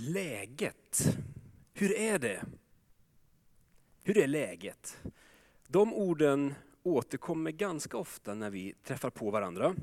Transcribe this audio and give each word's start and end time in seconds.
Läget. 0.00 1.16
Hur 1.72 1.96
är 1.96 2.18
det? 2.18 2.44
Hur 4.02 4.18
är 4.18 4.26
läget? 4.26 4.98
De 5.68 5.94
orden 5.94 6.54
återkommer 6.82 7.50
ganska 7.50 7.96
ofta 7.96 8.34
när 8.34 8.50
vi 8.50 8.74
träffar 8.84 9.10
på 9.10 9.30
varandra. 9.30 9.74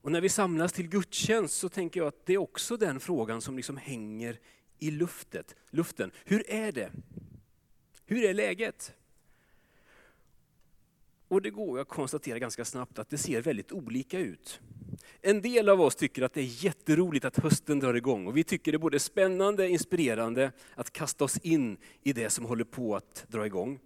Och 0.00 0.12
när 0.12 0.20
vi 0.20 0.28
samlas 0.28 0.72
till 0.72 0.88
gudstjänst 0.88 1.54
så 1.54 1.68
tänker 1.68 2.00
jag 2.00 2.06
att 2.06 2.26
det 2.26 2.32
är 2.32 2.38
också 2.38 2.76
den 2.76 3.00
frågan 3.00 3.40
som 3.40 3.56
liksom 3.56 3.76
hänger 3.76 4.38
i 4.78 4.90
luftet, 4.90 5.54
luften. 5.70 6.10
Hur 6.24 6.50
är 6.50 6.72
det? 6.72 6.92
Hur 8.06 8.24
är 8.24 8.34
läget? 8.34 8.94
Och 11.28 11.42
det 11.42 11.50
går 11.50 11.80
att 11.80 11.88
konstatera 11.88 12.38
ganska 12.38 12.64
snabbt 12.64 12.98
att 12.98 13.10
det 13.10 13.18
ser 13.18 13.42
väldigt 13.42 13.72
olika 13.72 14.18
ut. 14.18 14.60
En 15.20 15.42
del 15.42 15.68
av 15.68 15.80
oss 15.80 15.96
tycker 15.96 16.22
att 16.22 16.34
det 16.34 16.40
är 16.40 16.64
jätteroligt 16.64 17.24
att 17.24 17.38
hösten 17.38 17.80
drar 17.80 17.94
igång 17.94 18.26
och 18.26 18.36
vi 18.36 18.44
tycker 18.44 18.72
det 18.72 18.76
är 18.76 18.78
både 18.80 18.98
spännande 18.98 19.62
och 19.62 19.68
inspirerande 19.68 20.52
att 20.74 20.92
kasta 20.92 21.24
oss 21.24 21.38
in 21.38 21.76
i 22.02 22.12
det 22.12 22.30
som 22.30 22.44
håller 22.44 22.64
på 22.64 22.96
att 22.96 23.24
dra 23.28 23.46
igång. 23.46 23.78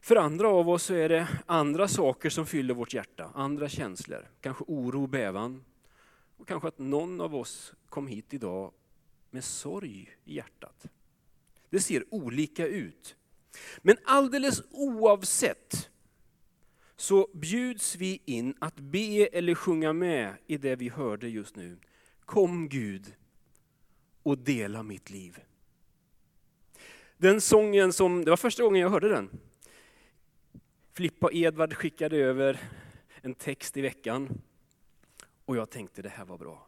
För 0.00 0.16
andra 0.16 0.48
av 0.48 0.68
oss 0.68 0.82
så 0.82 0.94
är 0.94 1.08
det 1.08 1.28
andra 1.46 1.88
saker 1.88 2.30
som 2.30 2.46
fyller 2.46 2.74
vårt 2.74 2.94
hjärta, 2.94 3.30
andra 3.34 3.68
känslor. 3.68 4.30
Kanske 4.40 4.64
oro, 4.68 5.06
bävan. 5.06 5.64
Och 6.36 6.48
kanske 6.48 6.68
att 6.68 6.78
någon 6.78 7.20
av 7.20 7.34
oss 7.34 7.72
kom 7.88 8.06
hit 8.06 8.34
idag 8.34 8.72
med 9.30 9.44
sorg 9.44 10.16
i 10.24 10.34
hjärtat. 10.34 10.86
Det 11.70 11.80
ser 11.80 12.04
olika 12.14 12.66
ut. 12.66 13.16
Men 13.82 13.96
alldeles 14.04 14.62
oavsett 14.70 15.90
så 16.96 17.28
bjuds 17.32 17.96
vi 17.96 18.22
in 18.24 18.54
att 18.58 18.76
be 18.76 19.28
eller 19.32 19.54
sjunga 19.54 19.92
med 19.92 20.34
i 20.46 20.56
det 20.56 20.76
vi 20.76 20.88
hörde 20.88 21.28
just 21.28 21.56
nu. 21.56 21.78
Kom 22.24 22.68
Gud 22.68 23.14
och 24.22 24.38
dela 24.38 24.82
mitt 24.82 25.10
liv. 25.10 25.38
Den 27.16 27.40
sången 27.40 27.92
som, 27.92 28.24
det 28.24 28.30
var 28.30 28.36
första 28.36 28.62
gången 28.62 28.80
jag 28.80 28.90
hörde 28.90 29.08
den. 29.08 29.30
Filippa 30.94 31.26
och 31.26 31.34
Edvard 31.34 31.74
skickade 31.74 32.16
över 32.16 32.60
en 33.20 33.34
text 33.34 33.76
i 33.76 33.80
veckan 33.80 34.40
och 35.44 35.56
jag 35.56 35.70
tänkte 35.70 36.02
det 36.02 36.08
här 36.08 36.24
var 36.24 36.38
bra. 36.38 36.66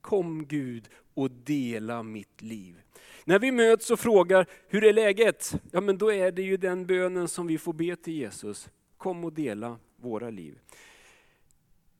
Kom 0.00 0.46
Gud 0.46 0.88
och 1.14 1.30
dela 1.30 2.02
mitt 2.02 2.42
liv. 2.42 2.82
När 3.24 3.38
vi 3.38 3.52
möts 3.52 3.90
och 3.90 4.00
frågar, 4.00 4.46
hur 4.68 4.84
är 4.84 4.92
läget? 4.92 5.54
Ja 5.72 5.80
men 5.80 5.98
då 5.98 6.12
är 6.12 6.32
det 6.32 6.42
ju 6.42 6.56
den 6.56 6.86
bönen 6.86 7.28
som 7.28 7.46
vi 7.46 7.58
får 7.58 7.72
be 7.72 7.96
till 7.96 8.14
Jesus. 8.14 8.68
Kom 8.98 9.24
och 9.24 9.32
dela 9.32 9.78
våra 9.96 10.30
liv. 10.30 10.58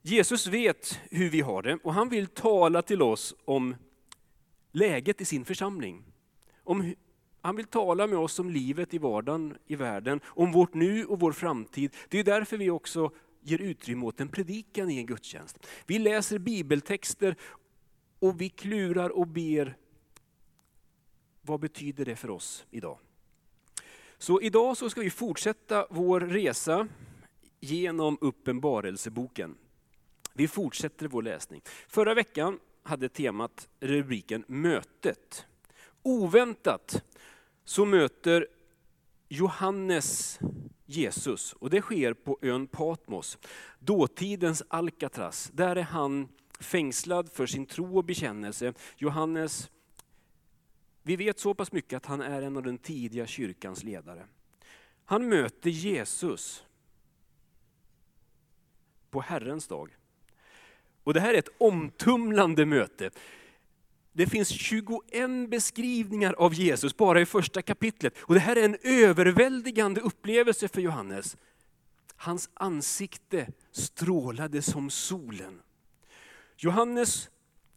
Jesus 0.01 0.47
vet 0.47 0.99
hur 1.11 1.29
vi 1.29 1.41
har 1.41 1.61
det 1.63 1.79
och 1.83 1.93
han 1.93 2.09
vill 2.09 2.27
tala 2.27 2.81
till 2.81 3.01
oss 3.01 3.35
om 3.45 3.75
läget 4.71 5.21
i 5.21 5.25
sin 5.25 5.45
församling. 5.45 6.03
Om, 6.63 6.95
han 7.41 7.55
vill 7.55 7.65
tala 7.65 8.07
med 8.07 8.19
oss 8.19 8.39
om 8.39 8.49
livet 8.49 8.93
i 8.93 8.97
vardagen 8.97 9.57
i 9.65 9.75
världen, 9.75 10.19
om 10.25 10.51
vårt 10.51 10.73
nu 10.73 11.05
och 11.05 11.19
vår 11.19 11.31
framtid. 11.31 11.95
Det 12.09 12.19
är 12.19 12.23
därför 12.23 12.57
vi 12.57 12.69
också 12.69 13.11
ger 13.41 13.61
utrymme 13.61 14.05
åt 14.05 14.21
en 14.21 14.29
predikan 14.29 14.89
i 14.89 14.97
en 14.97 15.05
gudstjänst. 15.05 15.67
Vi 15.85 15.99
läser 15.99 16.39
bibeltexter 16.39 17.35
och 18.19 18.41
vi 18.41 18.49
klurar 18.49 19.09
och 19.09 19.27
ber. 19.27 19.77
Vad 21.41 21.59
betyder 21.59 22.05
det 22.05 22.15
för 22.15 22.29
oss 22.29 22.65
idag? 22.71 22.97
Så 24.17 24.41
idag 24.41 24.77
så 24.77 24.89
ska 24.89 25.01
vi 25.01 25.09
fortsätta 25.09 25.87
vår 25.89 26.19
resa 26.19 26.87
genom 27.59 28.17
Uppenbarelseboken. 28.21 29.55
Vi 30.33 30.47
fortsätter 30.47 31.07
vår 31.07 31.21
läsning. 31.21 31.61
Förra 31.87 32.13
veckan 32.13 32.59
hade 32.83 33.09
temat 33.09 33.69
rubriken 33.79 34.43
Mötet. 34.47 35.45
Oväntat 36.03 37.03
så 37.65 37.85
möter 37.85 38.47
Johannes 39.29 40.39
Jesus 40.85 41.53
och 41.53 41.69
det 41.69 41.81
sker 41.81 42.13
på 42.13 42.39
ön 42.41 42.67
Patmos, 42.67 43.37
dåtidens 43.79 44.63
Alcatraz. 44.67 45.49
Där 45.53 45.75
är 45.75 45.81
han 45.81 46.29
fängslad 46.59 47.29
för 47.31 47.45
sin 47.45 47.65
tro 47.65 47.97
och 47.97 48.03
bekännelse. 48.03 48.73
Johannes 48.97 49.69
vi 51.07 51.15
vet 51.15 51.39
så 51.39 51.53
pass 51.53 51.71
mycket 51.71 51.97
att 51.97 52.05
han 52.05 52.21
är 52.21 52.41
en 52.41 52.57
av 52.57 52.63
den 52.63 52.77
tidiga 52.77 53.27
kyrkans 53.27 53.83
ledare. 53.83 54.25
Han 55.05 55.29
möter 55.29 55.69
Jesus 55.69 56.63
på 59.09 59.21
Herrens 59.21 59.67
dag. 59.67 59.97
Och 61.03 61.13
det 61.13 61.19
här 61.19 61.33
är 61.33 61.37
ett 61.37 61.49
omtumlande 61.57 62.65
möte. 62.65 63.11
Det 64.13 64.27
finns 64.27 64.49
21 64.49 65.49
beskrivningar 65.49 66.33
av 66.33 66.53
Jesus 66.53 66.97
bara 66.97 67.21
i 67.21 67.25
första 67.25 67.61
kapitlet. 67.61 68.13
Och 68.19 68.33
det 68.33 68.39
här 68.39 68.55
är 68.55 68.65
en 68.65 68.77
överväldigande 68.83 70.01
upplevelse 70.01 70.67
för 70.67 70.81
Johannes. 70.81 71.37
Hans 72.15 72.49
ansikte 72.53 73.47
strålade 73.71 74.61
som 74.61 74.89
solen. 74.89 75.61
Johannes 76.57 77.29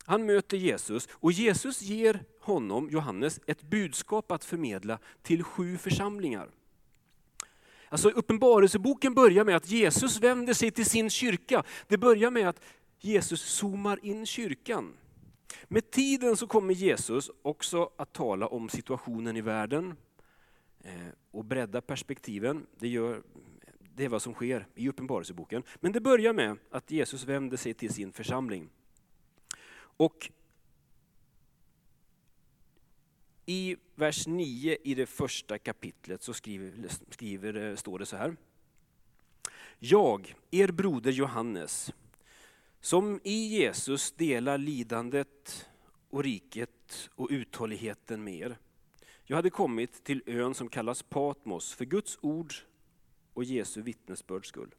han 0.04 0.26
möter 0.26 0.56
Jesus 0.56 1.08
och 1.12 1.32
Jesus 1.32 1.82
ger 1.82 2.24
honom, 2.40 2.88
Johannes, 2.90 3.40
ett 3.46 3.62
budskap 3.62 4.32
att 4.32 4.44
förmedla 4.44 4.98
till 5.22 5.42
sju 5.42 5.78
församlingar. 5.78 6.50
Alltså 7.88 8.10
Uppenbarelseboken 8.10 9.14
börjar 9.14 9.44
med 9.44 9.56
att 9.56 9.70
Jesus 9.70 10.20
vänder 10.20 10.54
sig 10.54 10.70
till 10.70 10.86
sin 10.86 11.10
kyrka. 11.10 11.64
Det 11.86 11.98
börjar 11.98 12.30
med 12.30 12.48
att 12.48 12.60
Jesus 13.00 13.40
zoomar 13.40 14.04
in 14.04 14.26
kyrkan. 14.26 14.92
Med 15.68 15.90
tiden 15.90 16.36
så 16.36 16.46
kommer 16.46 16.74
Jesus 16.74 17.30
också 17.42 17.90
att 17.96 18.12
tala 18.12 18.46
om 18.46 18.68
situationen 18.68 19.36
i 19.36 19.40
världen 19.40 19.94
eh, 20.84 20.92
och 21.30 21.44
bredda 21.44 21.80
perspektiven. 21.80 22.66
Det, 22.78 22.88
gör, 22.88 23.22
det 23.94 24.04
är 24.04 24.08
vad 24.08 24.22
som 24.22 24.34
sker 24.34 24.66
i 24.74 24.88
Uppenbarelseboken. 24.88 25.62
Men 25.80 25.92
det 25.92 26.00
börjar 26.00 26.32
med 26.32 26.56
att 26.70 26.90
Jesus 26.90 27.24
vänder 27.24 27.56
sig 27.56 27.74
till 27.74 27.92
sin 27.92 28.12
församling. 28.12 28.68
Och 29.76 30.30
i 33.50 33.76
vers 33.94 34.26
9 34.26 34.76
i 34.84 34.94
det 34.94 35.06
första 35.06 35.58
kapitlet 35.58 36.22
så 36.22 36.34
skriver, 36.34 36.88
skriver, 37.10 37.54
eh, 37.54 37.76
står 37.76 37.98
det 37.98 38.06
så 38.06 38.16
här. 38.16 38.36
Jag, 39.78 40.34
er 40.50 40.68
broder 40.68 41.12
Johannes, 41.12 41.92
som 42.80 43.20
i 43.24 43.46
Jesus 43.46 44.12
delar 44.12 44.58
lidandet 44.58 45.68
och 46.10 46.24
riket 46.24 47.10
och 47.14 47.28
uthålligheten 47.30 48.24
med 48.24 48.34
er. 48.34 48.58
Jag 49.24 49.36
hade 49.36 49.50
kommit 49.50 50.04
till 50.04 50.22
ön 50.26 50.54
som 50.54 50.68
kallas 50.68 51.02
Patmos 51.02 51.74
för 51.74 51.84
Guds 51.84 52.18
ord 52.20 52.54
och 53.34 53.44
Jesu 53.44 53.82
vittnesbörds 53.82 54.48
skull. 54.48 54.74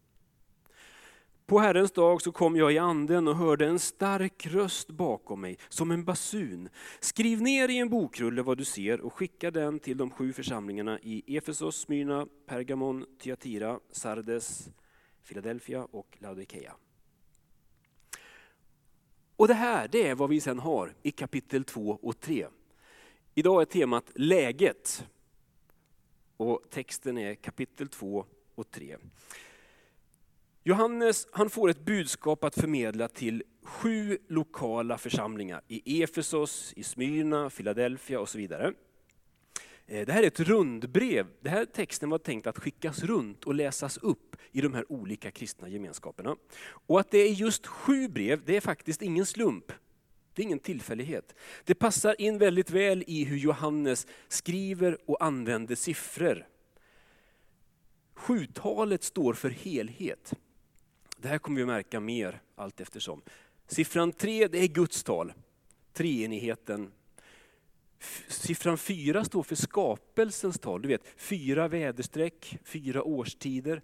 På 1.52 1.60
Herrens 1.60 1.92
dag 1.92 2.22
så 2.22 2.32
kom 2.32 2.56
jag 2.56 2.74
i 2.74 2.78
anden 2.78 3.28
och 3.28 3.36
hörde 3.36 3.68
en 3.68 3.80
stark 3.80 4.48
röst 4.48 4.90
bakom 4.90 5.42
mig, 5.42 5.58
som 5.70 5.92
en 5.92 6.04
basun. 6.04 6.70
Skriv 7.00 7.42
ner 7.42 7.70
i 7.70 7.78
en 7.78 7.90
bokrulle 7.90 8.42
vad 8.42 8.58
du 8.58 8.66
ser 8.66 9.02
och 9.02 9.14
skicka 9.14 9.52
den 9.52 9.80
till 9.80 9.98
de 9.98 10.10
sju 10.10 10.34
församlingarna 10.34 11.00
i 11.00 11.38
Efesos, 11.38 11.76
Smyrna, 11.76 12.28
Pergamon, 12.46 13.06
Thyatira, 13.22 13.80
Sardes, 13.92 14.70
Philadelphia 15.28 15.88
och 15.92 16.18
Laodikeia. 16.20 16.74
Och 19.36 19.48
det 19.48 19.54
här 19.54 19.88
det 19.88 20.08
är 20.08 20.16
vad 20.16 20.30
vi 20.30 20.42
sen 20.42 20.60
har 20.60 20.94
i 21.04 21.12
kapitel 21.12 21.64
2 21.64 22.00
och 22.02 22.20
3. 22.20 22.48
Idag 23.36 23.62
är 23.62 23.66
temat 23.66 24.12
läget. 24.16 25.08
Och 26.38 26.62
texten 26.70 27.18
är 27.18 27.36
kapitel 27.36 27.88
2 27.88 28.26
och 28.56 28.72
3. 28.72 28.98
Johannes 30.64 31.28
han 31.32 31.50
får 31.50 31.70
ett 31.70 31.86
budskap 31.86 32.44
att 32.44 32.56
förmedla 32.56 33.08
till 33.08 33.44
sju 33.64 34.18
lokala 34.28 34.98
församlingar 34.98 35.62
i 35.68 36.04
Efesos, 36.04 36.74
i 36.76 36.84
Smyrna, 36.84 37.50
Philadelphia 37.50 38.20
och 38.20 38.30
så 38.30 38.38
vidare. 38.38 38.74
Eh, 39.88 40.06
det 40.06 40.12
här 40.14 40.24
är 40.24 40.28
ett 40.28 40.40
rundbrev. 40.40 41.28
Den 41.42 41.54
här 41.54 41.66
texten 41.66 42.10
var 42.10 42.18
tänkt 42.18 42.48
att 42.48 42.60
skickas 42.60 43.04
runt 43.04 43.44
och 43.44 43.56
läsas 43.56 43.98
upp 43.98 44.36
i 44.52 44.62
de 44.62 44.74
här 44.74 44.92
olika 44.92 45.32
kristna 45.32 45.70
gemenskaperna. 45.70 46.36
Och 46.64 47.00
att 47.00 47.12
det 47.12 47.18
är 47.18 47.32
just 47.32 47.68
sju 47.68 48.08
brev, 48.08 48.42
det 48.46 48.58
är 48.58 48.62
faktiskt 48.62 49.02
ingen 49.02 49.26
slump. 49.26 49.72
Det 50.34 50.42
är 50.42 50.44
ingen 50.44 50.60
tillfällighet. 50.60 51.36
Det 51.66 51.76
passar 51.76 52.22
in 52.22 52.38
väldigt 52.38 52.72
väl 52.72 53.04
i 53.08 53.24
hur 53.24 53.38
Johannes 53.38 54.08
skriver 54.28 54.98
och 55.06 55.24
använder 55.24 55.76
siffror. 55.76 56.48
Sjutalet 58.14 59.04
står 59.04 59.34
för 59.34 59.50
helhet. 59.50 60.34
Det 61.22 61.28
här 61.28 61.38
kommer 61.38 61.56
vi 61.56 61.62
att 61.62 61.68
märka 61.68 62.00
mer 62.00 62.42
allt 62.56 62.82
eftersom. 62.82 63.22
Siffran 63.68 64.12
tre, 64.12 64.48
det 64.48 64.58
är 64.58 64.68
Guds 64.68 65.04
tal. 65.04 65.34
Treenigheten. 65.94 66.92
Siffran 68.28 68.78
fyra 68.78 69.26
står 69.26 69.44
för 69.44 69.56
skapelsens 69.56 70.60
tal. 70.60 70.82
Du 70.82 70.88
vet, 70.88 71.08
fyra 71.16 71.68
väderstreck, 71.68 72.58
fyra 72.64 73.04
årstider. 73.04 73.82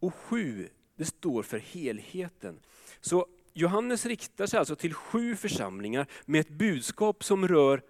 Och 0.00 0.14
sju, 0.14 0.68
det 0.96 1.04
står 1.04 1.42
för 1.42 1.58
helheten. 1.58 2.60
Så 3.00 3.26
Johannes 3.52 4.06
riktar 4.06 4.46
sig 4.46 4.58
alltså 4.58 4.76
till 4.76 4.94
sju 4.94 5.36
församlingar 5.36 6.06
med 6.24 6.40
ett 6.40 6.50
budskap 6.50 7.24
som 7.24 7.48
rör 7.48 7.82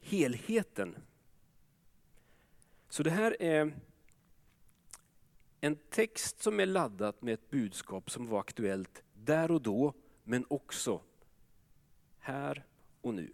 helheten. 0.00 0.96
Så 2.88 3.02
det 3.02 3.10
här 3.10 3.42
är 3.42 3.74
en 5.64 5.76
text 5.76 6.42
som 6.42 6.60
är 6.60 6.66
laddad 6.66 7.14
med 7.20 7.34
ett 7.34 7.50
budskap 7.50 8.10
som 8.10 8.26
var 8.26 8.40
aktuellt 8.40 9.02
där 9.14 9.50
och 9.50 9.62
då, 9.62 9.94
men 10.24 10.44
också 10.48 11.00
här 12.18 12.64
och 13.00 13.14
nu. 13.14 13.32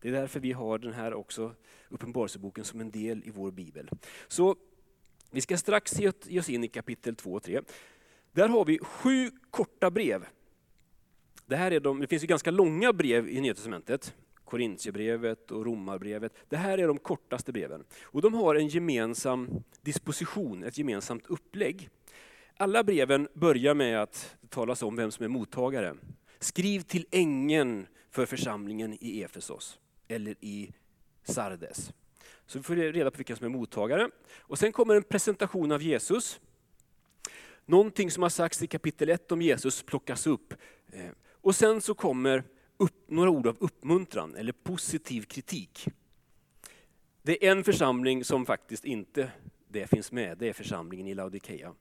Det 0.00 0.08
är 0.08 0.12
därför 0.12 0.40
vi 0.40 0.52
har 0.52 0.78
den 0.78 0.92
här 0.92 1.14
också, 1.14 1.54
Uppenbarelseboken, 1.88 2.64
som 2.64 2.80
en 2.80 2.90
del 2.90 3.22
i 3.24 3.30
vår 3.30 3.50
bibel. 3.50 3.90
Så 4.28 4.56
vi 5.30 5.40
ska 5.40 5.56
strax 5.56 6.00
ge 6.24 6.40
oss 6.40 6.48
in 6.48 6.64
i 6.64 6.68
kapitel 6.68 7.16
2 7.16 7.32
och 7.32 7.42
3. 7.42 7.60
Där 8.32 8.48
har 8.48 8.64
vi 8.64 8.78
sju 8.78 9.30
korta 9.50 9.90
brev. 9.90 10.26
Det, 11.46 11.56
här 11.56 11.70
är 11.70 11.80
de, 11.80 12.00
det 12.00 12.06
finns 12.06 12.22
ju 12.22 12.26
ganska 12.26 12.50
långa 12.50 12.92
brev 12.92 13.28
i 13.28 13.40
Nya 13.40 13.54
Testamentet. 13.54 14.14
Korintierbrevet 14.46 15.50
och 15.50 15.66
Romarbrevet. 15.66 16.32
Det 16.48 16.56
här 16.56 16.78
är 16.78 16.86
de 16.86 16.98
kortaste 16.98 17.52
breven. 17.52 17.84
Och 18.02 18.22
de 18.22 18.34
har 18.34 18.54
en 18.54 18.68
gemensam 18.68 19.64
disposition, 19.82 20.64
ett 20.64 20.78
gemensamt 20.78 21.26
upplägg. 21.26 21.88
Alla 22.56 22.84
breven 22.84 23.28
börjar 23.34 23.74
med 23.74 24.02
att 24.02 24.36
det 24.40 24.48
talas 24.48 24.82
om 24.82 24.96
vem 24.96 25.10
som 25.10 25.24
är 25.24 25.28
mottagare. 25.28 25.96
Skriv 26.38 26.80
till 26.80 27.06
ängeln 27.10 27.86
för 28.10 28.26
församlingen 28.26 28.96
i 29.00 29.22
Efesos, 29.22 29.78
eller 30.08 30.36
i 30.40 30.72
Sardes. 31.24 31.92
Så 32.46 32.58
vi 32.58 32.62
får 32.62 32.76
reda 32.76 33.10
på 33.10 33.16
vilka 33.16 33.36
som 33.36 33.46
är 33.46 33.50
mottagare. 33.50 34.10
Och 34.38 34.58
sen 34.58 34.72
kommer 34.72 34.94
en 34.94 35.02
presentation 35.02 35.72
av 35.72 35.82
Jesus. 35.82 36.40
Någonting 37.66 38.10
som 38.10 38.22
har 38.22 38.30
sagts 38.30 38.62
i 38.62 38.66
kapitel 38.66 39.08
1 39.08 39.32
om 39.32 39.42
Jesus 39.42 39.82
plockas 39.82 40.26
upp. 40.26 40.54
Eh, 40.92 41.10
och 41.40 41.56
sen 41.56 41.80
så 41.80 41.94
kommer 41.94 42.44
upp, 42.76 43.10
några 43.10 43.30
ord 43.30 43.46
av 43.46 43.56
uppmuntran 43.60 44.34
eller 44.34 44.52
positiv 44.52 45.22
kritik. 45.22 45.88
Det 47.22 47.46
är 47.46 47.52
en 47.52 47.64
församling 47.64 48.24
som 48.24 48.46
faktiskt 48.46 48.84
inte 48.84 49.30
det 49.68 49.86
finns 49.86 50.12
med, 50.12 50.38
det 50.38 50.48
är 50.48 50.52
församlingen 50.52 51.06
i 51.06 51.14
Laodikeia. 51.14 51.74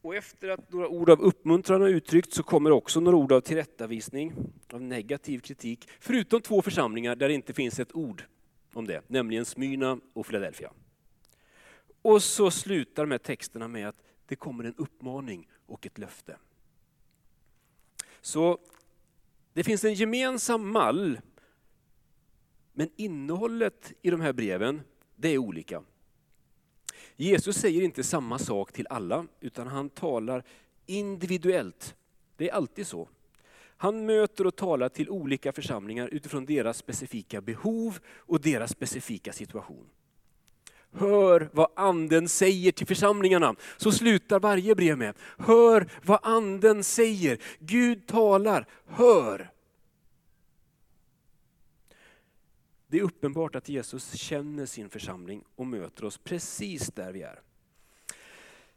Och 0.00 0.14
efter 0.14 0.48
att 0.48 0.72
några 0.72 0.88
ord 0.88 1.10
av 1.10 1.20
uppmuntran 1.20 1.80
har 1.80 1.88
uttryckts 1.88 2.36
så 2.36 2.42
kommer 2.42 2.70
också 2.70 3.00
några 3.00 3.16
ord 3.16 3.32
av 3.32 3.40
tillrättavisning, 3.40 4.32
av 4.72 4.82
negativ 4.82 5.38
kritik, 5.38 5.88
förutom 6.00 6.40
två 6.40 6.62
församlingar 6.62 7.16
där 7.16 7.28
det 7.28 7.34
inte 7.34 7.52
finns 7.52 7.80
ett 7.80 7.94
ord 7.94 8.24
om 8.72 8.86
det, 8.86 9.02
nämligen 9.06 9.44
Smyrna 9.44 10.00
och 10.12 10.26
Philadelphia. 10.26 10.72
Och 12.02 12.22
så 12.22 12.50
slutar 12.50 13.02
de 13.02 13.10
här 13.10 13.18
texterna 13.18 13.68
med 13.68 13.88
att 13.88 14.02
det 14.26 14.36
kommer 14.36 14.64
en 14.64 14.74
uppmaning 14.74 15.48
och 15.66 15.86
ett 15.86 15.98
löfte. 15.98 16.36
Så 18.20 18.58
det 19.56 19.64
finns 19.64 19.84
en 19.84 19.94
gemensam 19.94 20.72
mall, 20.72 21.20
men 22.72 22.88
innehållet 22.96 23.92
i 24.02 24.10
de 24.10 24.20
här 24.20 24.32
breven, 24.32 24.80
det 25.14 25.28
är 25.28 25.38
olika. 25.38 25.82
Jesus 27.16 27.56
säger 27.56 27.82
inte 27.82 28.04
samma 28.04 28.38
sak 28.38 28.72
till 28.72 28.86
alla, 28.90 29.26
utan 29.40 29.66
han 29.66 29.90
talar 29.90 30.42
individuellt. 30.86 31.96
Det 32.36 32.50
är 32.50 32.54
alltid 32.54 32.86
så. 32.86 33.08
Han 33.76 34.06
möter 34.06 34.46
och 34.46 34.56
talar 34.56 34.88
till 34.88 35.10
olika 35.10 35.52
församlingar 35.52 36.08
utifrån 36.08 36.46
deras 36.46 36.78
specifika 36.78 37.40
behov 37.40 37.98
och 38.08 38.40
deras 38.40 38.70
specifika 38.70 39.32
situation. 39.32 39.86
Hör 40.98 41.50
vad 41.52 41.68
anden 41.76 42.28
säger 42.28 42.72
till 42.72 42.86
församlingarna. 42.86 43.54
Så 43.76 43.92
slutar 43.92 44.40
varje 44.40 44.74
brev 44.74 44.98
med. 44.98 45.14
Hör 45.38 45.88
vad 46.04 46.20
anden 46.22 46.84
säger. 46.84 47.38
Gud 47.58 48.06
talar, 48.06 48.66
hör. 48.86 49.50
Det 52.88 52.98
är 52.98 53.02
uppenbart 53.02 53.54
att 53.54 53.68
Jesus 53.68 54.12
känner 54.14 54.66
sin 54.66 54.88
församling 54.88 55.44
och 55.56 55.66
möter 55.66 56.04
oss 56.04 56.18
precis 56.18 56.86
där 56.86 57.12
vi 57.12 57.22
är. 57.22 57.40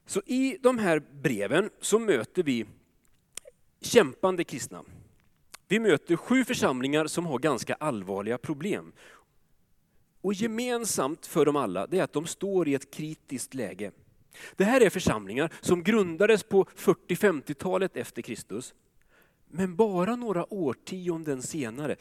Så 0.05 0.21
i 0.25 0.57
de 0.61 0.77
här 0.77 0.99
breven 0.99 1.69
så 1.81 1.99
möter 1.99 2.43
vi 2.43 2.65
kämpande 3.81 4.43
kristna. 4.43 4.83
Vi 5.67 5.79
möter 5.79 6.15
sju 6.15 6.45
församlingar 6.45 7.07
som 7.07 7.25
har 7.25 7.39
ganska 7.39 7.73
allvarliga 7.73 8.37
problem. 8.37 8.91
Och 10.21 10.33
gemensamt 10.33 11.25
för 11.25 11.45
dem 11.45 11.55
alla 11.55 11.87
är 11.91 12.03
att 12.03 12.13
de 12.13 12.27
står 12.27 12.67
i 12.67 12.73
ett 12.73 12.91
kritiskt 12.91 13.53
läge. 13.53 13.91
Det 14.55 14.63
här 14.63 14.81
är 14.81 14.89
församlingar 14.89 15.53
som 15.61 15.83
grundades 15.83 16.43
på 16.43 16.63
40-50-talet 16.63 17.97
efter 17.97 18.21
Kristus. 18.21 18.73
Men 19.47 19.75
bara 19.75 20.15
några 20.15 20.53
årtionden 20.53 21.41
senare 21.41 21.95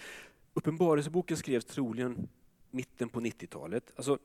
Uppenbarelseboken 0.58 1.36
skrevs 1.36 1.64
troligen 1.64 2.28
mitten 2.70 3.08
på 3.08 3.20
90-talet. 3.20 3.92
Alltså, 3.96 4.18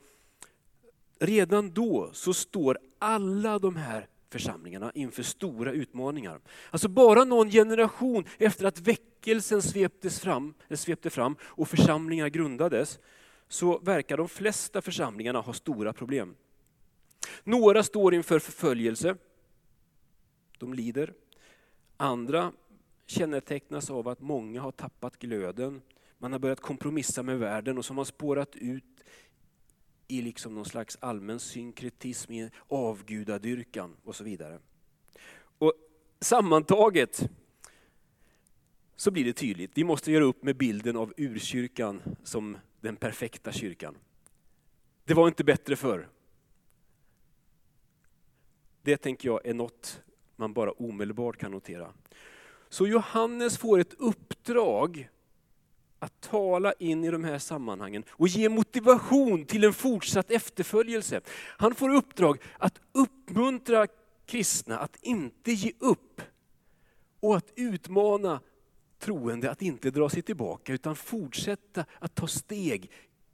redan 1.20 1.72
då 1.74 2.10
så 2.14 2.34
står 2.34 2.78
alla 3.00 3.60
de 3.60 3.76
här 3.76 4.08
församlingarna 4.30 4.92
inför 4.96 5.24
stora 5.24 5.72
utmaningar. 5.72 6.40
Alltså 6.72 6.88
bara 6.88 7.24
någon 7.24 7.50
generation 7.50 8.26
efter 8.38 8.66
att 8.66 8.80
väckelsen 8.80 9.62
sveptes 9.62 10.20
fram, 10.20 10.54
svepte 10.70 11.10
fram 11.10 11.36
och 11.42 11.68
församlingar 11.68 12.28
grundades, 12.28 13.00
så 13.54 13.80
verkar 13.80 14.18
de 14.18 14.30
flesta 14.30 14.82
församlingarna 14.82 15.40
ha 15.40 15.54
stora 15.54 15.94
problem. 15.94 16.36
Några 17.44 17.84
står 17.84 18.14
inför 18.14 18.40
förföljelse, 18.40 19.16
de 20.58 20.74
lider. 20.74 21.14
Andra 21.98 22.52
kännetecknas 23.06 23.90
av 23.90 24.08
att 24.08 24.22
många 24.22 24.62
har 24.62 24.72
tappat 24.72 25.20
glöden 25.20 25.82
man 26.18 26.32
har 26.32 26.40
börjat 26.40 26.60
kompromissa 26.60 27.24
med 27.24 27.40
världen 27.40 27.78
och 27.78 27.86
som 27.86 27.98
har 27.98 28.06
spårat 28.06 28.56
ut 28.56 29.04
i 30.08 30.22
liksom 30.22 30.56
någon 30.56 30.66
slags 30.66 30.98
allmän 31.02 31.40
synkretism, 31.40 32.32
i 32.32 32.50
avgudadyrkan 32.68 33.96
och 34.04 34.16
så 34.16 34.24
vidare. 34.24 34.60
Och 35.58 35.74
sammantaget 36.20 37.30
så 38.96 39.12
blir 39.12 39.26
det 39.26 39.34
tydligt, 39.34 39.72
vi 39.74 39.84
måste 39.84 40.12
göra 40.12 40.24
upp 40.24 40.44
med 40.44 40.58
bilden 40.58 40.98
av 40.98 41.14
urkyrkan 41.18 42.02
som 42.24 42.58
den 42.84 42.96
perfekta 42.96 43.52
kyrkan. 43.52 43.98
Det 45.06 45.14
var 45.14 45.28
inte 45.28 45.44
bättre 45.44 45.76
förr. 45.76 46.10
Det 48.82 48.98
tänker 48.98 49.30
jag 49.30 49.46
är 49.46 49.54
något 49.54 50.02
man 50.36 50.54
bara 50.54 50.72
omedelbart 50.72 51.38
kan 51.38 51.52
notera. 51.52 51.94
Så 52.70 52.88
Johannes 52.88 53.58
får 53.58 53.80
ett 53.80 53.94
uppdrag 53.94 55.10
att 56.00 56.22
tala 56.22 56.74
in 56.74 57.04
i 57.04 57.12
de 57.12 57.24
här 57.24 57.40
sammanhangen 57.40 58.04
och 58.10 58.28
ge 58.28 58.50
motivation 58.50 59.46
till 59.46 59.64
en 59.64 59.74
fortsatt 59.74 60.32
efterföljelse. 60.32 61.22
Han 61.36 61.76
får 61.76 61.96
uppdrag 61.96 62.42
att 62.58 62.82
uppmuntra 62.92 63.88
kristna 64.26 64.78
att 64.80 64.98
inte 65.02 65.52
ge 65.52 65.72
upp 65.80 66.22
och 67.20 67.38
att 67.38 67.54
utmana 67.56 68.40
troende 69.04 69.52
att 69.52 69.62
inte 69.62 69.92
dra 69.92 70.10
sig 70.10 70.22
tillbaka 70.22 70.74
utan 70.74 70.96
fortsätta 70.96 71.86
att 72.00 72.16
ta 72.16 72.28
steg 72.28 72.92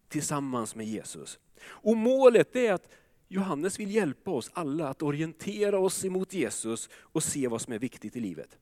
tillsammans 0.07 0.75
med 0.75 0.85
Jesus. 0.85 1.39
Och 1.61 1.97
målet 1.97 2.55
är 2.55 2.73
att 2.73 2.89
Johannes 3.27 3.79
vill 3.79 3.95
hjälpa 3.95 4.31
oss 4.31 4.51
alla 4.53 4.87
att 4.87 5.01
orientera 5.01 5.79
oss 5.79 6.05
emot 6.05 6.33
Jesus 6.33 6.89
och 6.93 7.23
se 7.23 7.47
vad 7.47 7.61
som 7.61 7.73
är 7.73 7.79
viktigt 7.79 8.15
i 8.15 8.19
livet. 8.19 8.57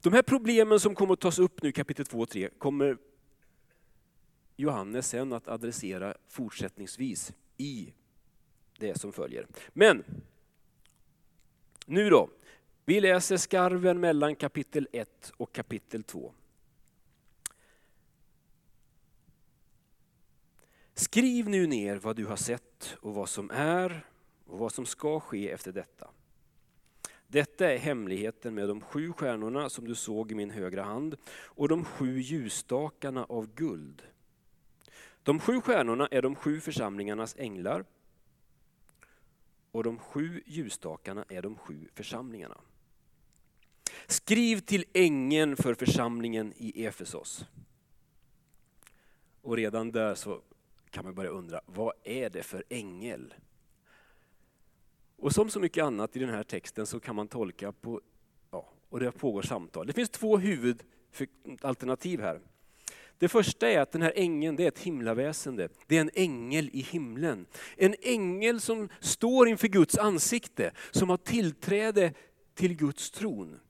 De 0.00 0.12
här 0.12 0.22
problemen 0.22 0.80
som 0.80 0.94
kommer 0.94 1.12
att 1.12 1.20
tas 1.20 1.38
upp 1.38 1.62
nu 1.62 1.68
i 1.68 1.72
kapitel 1.72 2.06
2 2.06 2.18
och 2.18 2.28
3 2.28 2.48
kommer 2.58 2.98
Johannes 4.56 5.08
sen 5.08 5.32
att 5.32 5.48
adressera 5.48 6.14
fortsättningsvis 6.28 7.32
i 7.56 7.92
det 8.78 9.00
som 9.00 9.12
följer. 9.12 9.46
Men 9.72 10.04
nu 11.86 12.10
då, 12.10 12.30
vi 12.84 13.00
läser 13.00 13.36
skarven 13.36 14.00
mellan 14.00 14.36
kapitel 14.36 14.88
1 14.92 15.32
och 15.36 15.52
kapitel 15.52 16.02
2. 16.02 16.32
Skriv 20.94 21.48
nu 21.48 21.66
ner 21.66 21.96
vad 21.96 22.16
du 22.16 22.26
har 22.26 22.36
sett 22.36 22.96
och 23.00 23.14
vad 23.14 23.28
som 23.28 23.50
är 23.50 24.06
och 24.46 24.58
vad 24.58 24.72
som 24.72 24.86
ska 24.86 25.20
ske 25.20 25.50
efter 25.50 25.72
detta. 25.72 26.10
Detta 27.26 27.72
är 27.72 27.78
hemligheten 27.78 28.54
med 28.54 28.68
de 28.68 28.80
sju 28.80 29.12
stjärnorna 29.12 29.70
som 29.70 29.88
du 29.88 29.94
såg 29.94 30.32
i 30.32 30.34
min 30.34 30.50
högra 30.50 30.82
hand 30.82 31.16
och 31.30 31.68
de 31.68 31.84
sju 31.84 32.20
ljusstakarna 32.20 33.24
av 33.24 33.54
guld. 33.54 34.02
De 35.22 35.40
sju 35.40 35.60
stjärnorna 35.60 36.08
är 36.10 36.22
de 36.22 36.34
sju 36.34 36.60
församlingarnas 36.60 37.36
änglar 37.38 37.84
och 39.72 39.84
de 39.84 39.98
sju 39.98 40.42
ljusstakarna 40.46 41.24
är 41.28 41.42
de 41.42 41.56
sju 41.56 41.88
församlingarna. 41.94 42.56
Skriv 44.06 44.60
till 44.60 44.84
ängeln 44.92 45.56
för 45.56 45.74
församlingen 45.74 46.52
i 46.56 46.84
Efesos. 46.84 47.44
Och 49.42 49.56
redan 49.56 49.92
där 49.92 50.14
så 50.14 50.40
kan 50.90 51.04
man 51.04 51.14
börja 51.14 51.30
undra, 51.30 51.60
vad 51.66 51.92
är 52.04 52.30
det 52.30 52.42
för 52.42 52.64
ängel? 52.68 53.34
Och 55.16 55.32
som 55.32 55.50
så 55.50 55.60
mycket 55.60 55.84
annat 55.84 56.16
i 56.16 56.18
den 56.18 56.28
här 56.28 56.42
texten 56.42 56.86
så 56.86 57.00
kan 57.00 57.16
man 57.16 57.28
tolka 57.28 57.72
på, 57.72 58.00
ja, 58.50 58.68
och 58.88 59.00
det 59.00 59.12
pågår 59.12 59.42
samtal. 59.42 59.86
Det 59.86 59.92
finns 59.92 60.10
två 60.10 60.38
huvudalternativ 60.38 62.20
här. 62.20 62.40
Det 63.18 63.28
första 63.28 63.70
är 63.70 63.80
att 63.80 63.92
den 63.92 64.02
här 64.02 64.12
ängeln 64.16 64.56
det 64.56 64.64
är 64.64 64.68
ett 64.68 64.78
himlaväsende. 64.78 65.68
Det 65.86 65.96
är 65.96 66.00
en 66.00 66.10
ängel 66.14 66.70
i 66.72 66.80
himlen. 66.80 67.46
En 67.76 67.94
ängel 68.02 68.60
som 68.60 68.88
står 69.00 69.48
inför 69.48 69.68
Guds 69.68 69.98
ansikte, 69.98 70.72
som 70.90 71.10
har 71.10 71.16
tillträde 71.16 72.12
till 72.54 72.76
Guds 72.76 73.10
tron. 73.10 73.60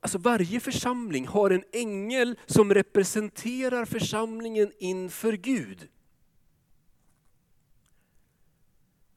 Alltså 0.00 0.18
varje 0.18 0.60
församling 0.60 1.26
har 1.26 1.50
en 1.50 1.64
ängel 1.72 2.38
som 2.46 2.74
representerar 2.74 3.84
församlingen 3.84 4.72
inför 4.78 5.32
Gud. 5.32 5.88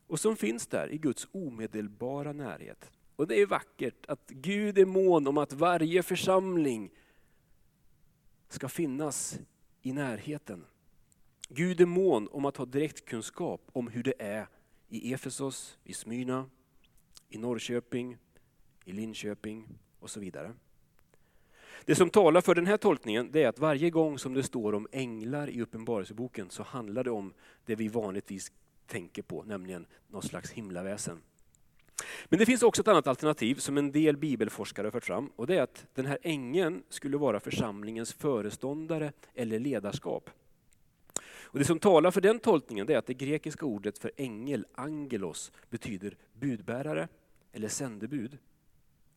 Och 0.08 0.20
som 0.20 0.36
finns 0.36 0.68
där 0.68 0.92
i 0.92 0.98
Guds 0.98 1.28
omedelbara 1.32 2.34
närhet. 2.34 2.92
Och 3.16 3.28
det 3.28 3.42
är 3.42 3.46
vackert 3.46 4.06
att 4.08 4.30
Gud 4.30 4.78
är 4.78 4.86
mån 4.86 5.28
om 5.28 5.38
att 5.38 5.54
varje 5.54 6.04
församling 6.04 6.92
ska 8.50 8.70
finnas 8.70 9.40
i 9.82 9.94
närheten. 9.94 10.66
Gud 11.50 11.82
är 11.82 11.86
mån 11.86 12.28
om 12.28 12.46
att 12.46 12.58
ha 12.58 12.66
direktkunskap 12.66 13.62
om 13.74 13.88
hur 13.88 14.04
det 14.04 14.14
är 14.20 14.48
i 14.90 15.14
Efesos, 15.14 15.78
i 15.84 15.94
Smyrna, 15.94 16.50
i 17.30 17.38
Norrköping, 17.38 18.18
i 18.86 18.92
Linköping 18.92 19.68
och 20.00 20.10
så 20.10 20.20
vidare. 20.20 20.54
Det 21.86 21.96
som 21.96 22.10
talar 22.10 22.42
för 22.42 22.56
den 22.56 22.66
här 22.66 22.78
tolkningen 22.78 23.32
det 23.32 23.44
är 23.44 23.48
att 23.48 23.60
varje 23.60 23.90
gång 23.90 24.20
som 24.20 24.34
det 24.34 24.44
står 24.44 24.76
om 24.76 24.88
änglar 24.92 25.50
i 25.50 25.62
Uppenbarelseboken 25.62 26.50
så 26.50 26.64
handlar 26.64 27.04
det 27.04 27.12
om 27.12 27.34
det 27.66 27.76
vi 27.76 27.88
vanligtvis 27.88 28.52
tänker 28.88 29.22
på, 29.22 29.44
nämligen 29.44 29.86
något 30.08 30.26
slags 30.26 30.52
himlaväsen. 30.52 31.22
Men 32.26 32.40
det 32.40 32.46
finns 32.46 32.64
också 32.64 32.82
ett 32.82 32.88
annat 32.88 33.08
alternativ 33.08 33.56
som 33.56 33.78
en 33.78 33.92
del 33.92 34.18
bibelforskare 34.18 34.86
har 34.86 34.92
fört 34.92 35.06
fram 35.06 35.32
och 35.36 35.48
det 35.48 35.58
är 35.58 35.62
att 35.62 35.86
den 35.94 36.06
här 36.06 36.18
ängeln 36.22 36.84
skulle 36.90 37.18
vara 37.18 37.40
församlingens 37.40 38.14
föreståndare 38.14 39.12
eller 39.34 39.60
ledarskap. 39.60 40.30
Och 41.52 41.60
det 41.60 41.66
som 41.66 41.80
talar 41.80 42.12
för 42.12 42.22
den 42.22 42.40
tolkningen 42.40 42.92
är 42.92 42.98
att 42.98 43.06
det 43.06 43.14
grekiska 43.14 43.66
ordet 43.66 43.98
för 43.98 44.12
ängel, 44.18 44.66
angelos, 44.74 45.52
betyder 45.70 46.16
budbärare 46.34 47.08
eller 47.52 47.68
sändebud. 47.68 48.38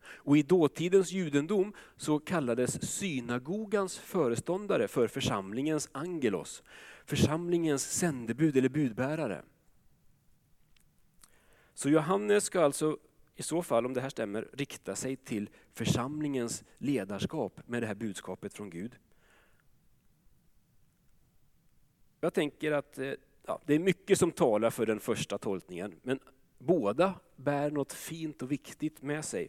Och 0.05 0.37
I 0.37 0.43
dåtidens 0.43 1.13
judendom 1.13 1.73
så 1.97 2.19
kallades 2.19 2.91
synagogans 2.91 3.99
föreståndare 3.99 4.89
för 4.89 5.09
församlingens 5.09 5.89
angelos, 5.93 6.63
församlingens 7.05 7.83
sändebud 7.83 8.57
eller 8.57 8.69
budbärare. 8.69 9.43
Så 11.75 11.89
Johannes 11.89 12.45
ska 12.45 12.65
alltså 12.65 12.99
i 13.37 13.43
så 13.43 13.63
fall, 13.63 13.87
om 13.87 13.95
det 13.95 14.01
här 14.01 14.09
stämmer, 14.09 14.49
rikta 14.53 14.97
sig 14.97 15.17
till 15.17 15.51
församlingens 15.73 16.65
ledarskap 16.79 17.61
med 17.67 17.83
det 17.83 17.87
här 17.87 17.95
budskapet 17.95 18.55
från 18.55 18.71
Gud. 18.71 18.97
Jag 22.21 22.35
tänker 22.35 22.73
att 22.73 22.99
eh, 22.99 23.13
ja, 23.47 23.61
det 23.67 23.75
är 23.75 23.79
mycket 23.79 24.19
som 24.19 24.33
talar 24.33 24.71
för 24.71 24.87
den 24.87 25.01
första 25.01 25.39
tolkningen, 25.39 25.95
men 26.03 26.21
båda 26.59 27.15
bär 27.37 27.71
något 27.71 27.93
fint 27.93 28.43
och 28.43 28.53
viktigt 28.53 29.03
med 29.03 29.25
sig. 29.25 29.49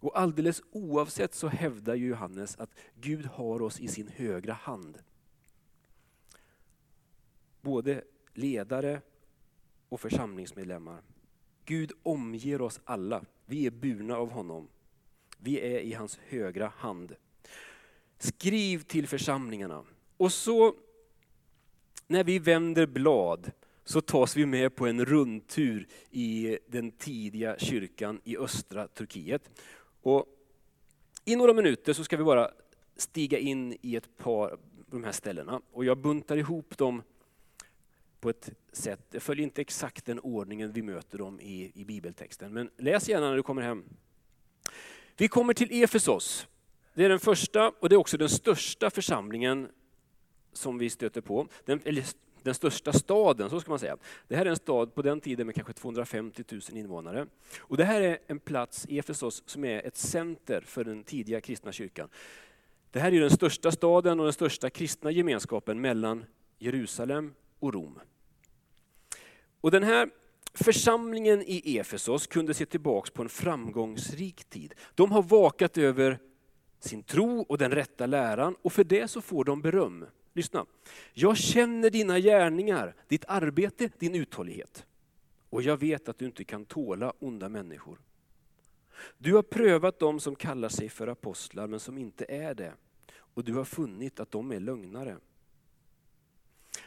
Och 0.00 0.18
alldeles 0.18 0.62
oavsett 0.70 1.34
så 1.34 1.48
hävdar 1.48 1.94
Johannes 1.94 2.56
att 2.56 2.70
Gud 2.94 3.26
har 3.26 3.62
oss 3.62 3.80
i 3.80 3.88
sin 3.88 4.08
högra 4.08 4.52
hand. 4.52 4.98
Både 7.60 8.04
ledare 8.34 9.00
och 9.88 10.00
församlingsmedlemmar. 10.00 11.02
Gud 11.64 11.92
omger 12.02 12.60
oss 12.60 12.80
alla. 12.84 13.24
Vi 13.46 13.66
är 13.66 13.70
burna 13.70 14.16
av 14.16 14.30
honom. 14.30 14.68
Vi 15.38 15.60
är 15.60 15.80
i 15.80 15.92
hans 15.92 16.18
högra 16.28 16.72
hand. 16.76 17.14
Skriv 18.18 18.82
till 18.82 19.08
församlingarna. 19.08 19.84
Och 20.16 20.32
så 20.32 20.74
när 22.06 22.24
vi 22.24 22.38
vänder 22.38 22.86
blad 22.86 23.50
så 23.84 24.00
tas 24.00 24.36
vi 24.36 24.46
med 24.46 24.76
på 24.76 24.86
en 24.86 25.04
rundtur 25.04 25.86
i 26.10 26.58
den 26.66 26.90
tidiga 26.90 27.58
kyrkan 27.58 28.20
i 28.24 28.36
östra 28.36 28.88
Turkiet. 28.88 29.50
Och 30.02 30.26
I 31.24 31.36
några 31.36 31.52
minuter 31.52 31.92
så 31.92 32.04
ska 32.04 32.16
vi 32.16 32.24
bara 32.24 32.50
stiga 32.96 33.38
in 33.38 33.76
i 33.82 33.96
ett 33.96 34.16
par 34.16 34.50
av 34.50 34.60
de 34.86 35.04
här 35.04 35.12
ställena 35.12 35.60
och 35.72 35.84
jag 35.84 35.98
buntar 35.98 36.36
ihop 36.36 36.78
dem 36.78 37.02
på 38.20 38.30
ett 38.30 38.50
sätt, 38.72 39.00
jag 39.10 39.22
följer 39.22 39.44
inte 39.44 39.60
exakt 39.60 40.04
den 40.04 40.20
ordningen 40.20 40.72
vi 40.72 40.82
möter 40.82 41.18
dem 41.18 41.40
i, 41.40 41.72
i 41.74 41.84
bibeltexten, 41.84 42.52
men 42.52 42.70
läs 42.76 43.08
gärna 43.08 43.28
när 43.28 43.36
du 43.36 43.42
kommer 43.42 43.62
hem. 43.62 43.84
Vi 45.16 45.28
kommer 45.28 45.54
till 45.54 45.82
Efesos. 45.82 46.46
Det 46.94 47.04
är 47.04 47.08
den 47.08 47.20
första 47.20 47.68
och 47.68 47.88
det 47.88 47.94
är 47.94 47.96
också 47.96 48.16
den 48.16 48.28
största 48.28 48.90
församlingen 48.90 49.68
som 50.52 50.78
vi 50.78 50.90
stöter 50.90 51.20
på. 51.20 51.48
Den, 51.64 51.80
eller 51.84 52.04
den 52.42 52.54
största 52.54 52.92
staden, 52.92 53.50
så 53.50 53.60
ska 53.60 53.70
man 53.70 53.78
säga. 53.78 53.96
Det 54.28 54.36
här 54.36 54.46
är 54.46 54.50
en 54.50 54.56
stad 54.56 54.94
på 54.94 55.02
den 55.02 55.20
tiden 55.20 55.46
med 55.46 55.54
kanske 55.54 55.72
250 55.72 56.44
000 56.50 56.60
invånare. 56.72 57.26
Och 57.60 57.76
det 57.76 57.84
här 57.84 58.00
är 58.00 58.18
en 58.26 58.38
plats, 58.38 58.86
i 58.88 58.98
Efesos, 58.98 59.42
som 59.46 59.64
är 59.64 59.86
ett 59.86 59.96
center 59.96 60.60
för 60.60 60.84
den 60.84 61.04
tidiga 61.04 61.40
kristna 61.40 61.72
kyrkan. 61.72 62.08
Det 62.90 63.00
här 63.00 63.14
är 63.14 63.20
den 63.20 63.30
största 63.30 63.72
staden 63.72 64.20
och 64.20 64.26
den 64.26 64.32
största 64.32 64.70
kristna 64.70 65.10
gemenskapen 65.10 65.80
mellan 65.80 66.24
Jerusalem 66.58 67.34
och 67.58 67.74
Rom. 67.74 68.00
Och 69.60 69.70
den 69.70 69.82
här 69.82 70.10
församlingen 70.54 71.42
i 71.46 71.78
Efesos 71.78 72.26
kunde 72.26 72.54
se 72.54 72.66
tillbaks 72.66 73.10
på 73.10 73.22
en 73.22 73.28
framgångsrik 73.28 74.44
tid. 74.44 74.74
De 74.94 75.12
har 75.12 75.22
vakat 75.22 75.78
över 75.78 76.18
sin 76.80 77.02
tro 77.02 77.40
och 77.40 77.58
den 77.58 77.70
rätta 77.70 78.06
läran 78.06 78.56
och 78.62 78.72
för 78.72 78.84
det 78.84 79.08
så 79.08 79.20
får 79.20 79.44
de 79.44 79.62
beröm. 79.62 80.06
Lyssna. 80.38 80.66
Jag 81.12 81.36
känner 81.36 81.90
dina 81.90 82.18
gärningar, 82.18 82.94
ditt 83.08 83.24
arbete, 83.28 83.90
din 83.98 84.14
uthållighet. 84.14 84.86
Och 85.50 85.62
jag 85.62 85.76
vet 85.76 86.08
att 86.08 86.18
du 86.18 86.24
inte 86.24 86.44
kan 86.44 86.64
tåla 86.64 87.12
onda 87.18 87.48
människor. 87.48 87.98
Du 89.18 89.34
har 89.34 89.42
prövat 89.42 89.98
dem 89.98 90.20
som 90.20 90.36
kallar 90.36 90.68
sig 90.68 90.88
för 90.88 91.06
apostlar 91.06 91.66
men 91.66 91.80
som 91.80 91.98
inte 91.98 92.24
är 92.28 92.54
det. 92.54 92.72
Och 93.10 93.44
du 93.44 93.54
har 93.54 93.64
funnit 93.64 94.20
att 94.20 94.30
de 94.30 94.52
är 94.52 94.60
lögnare. 94.60 95.16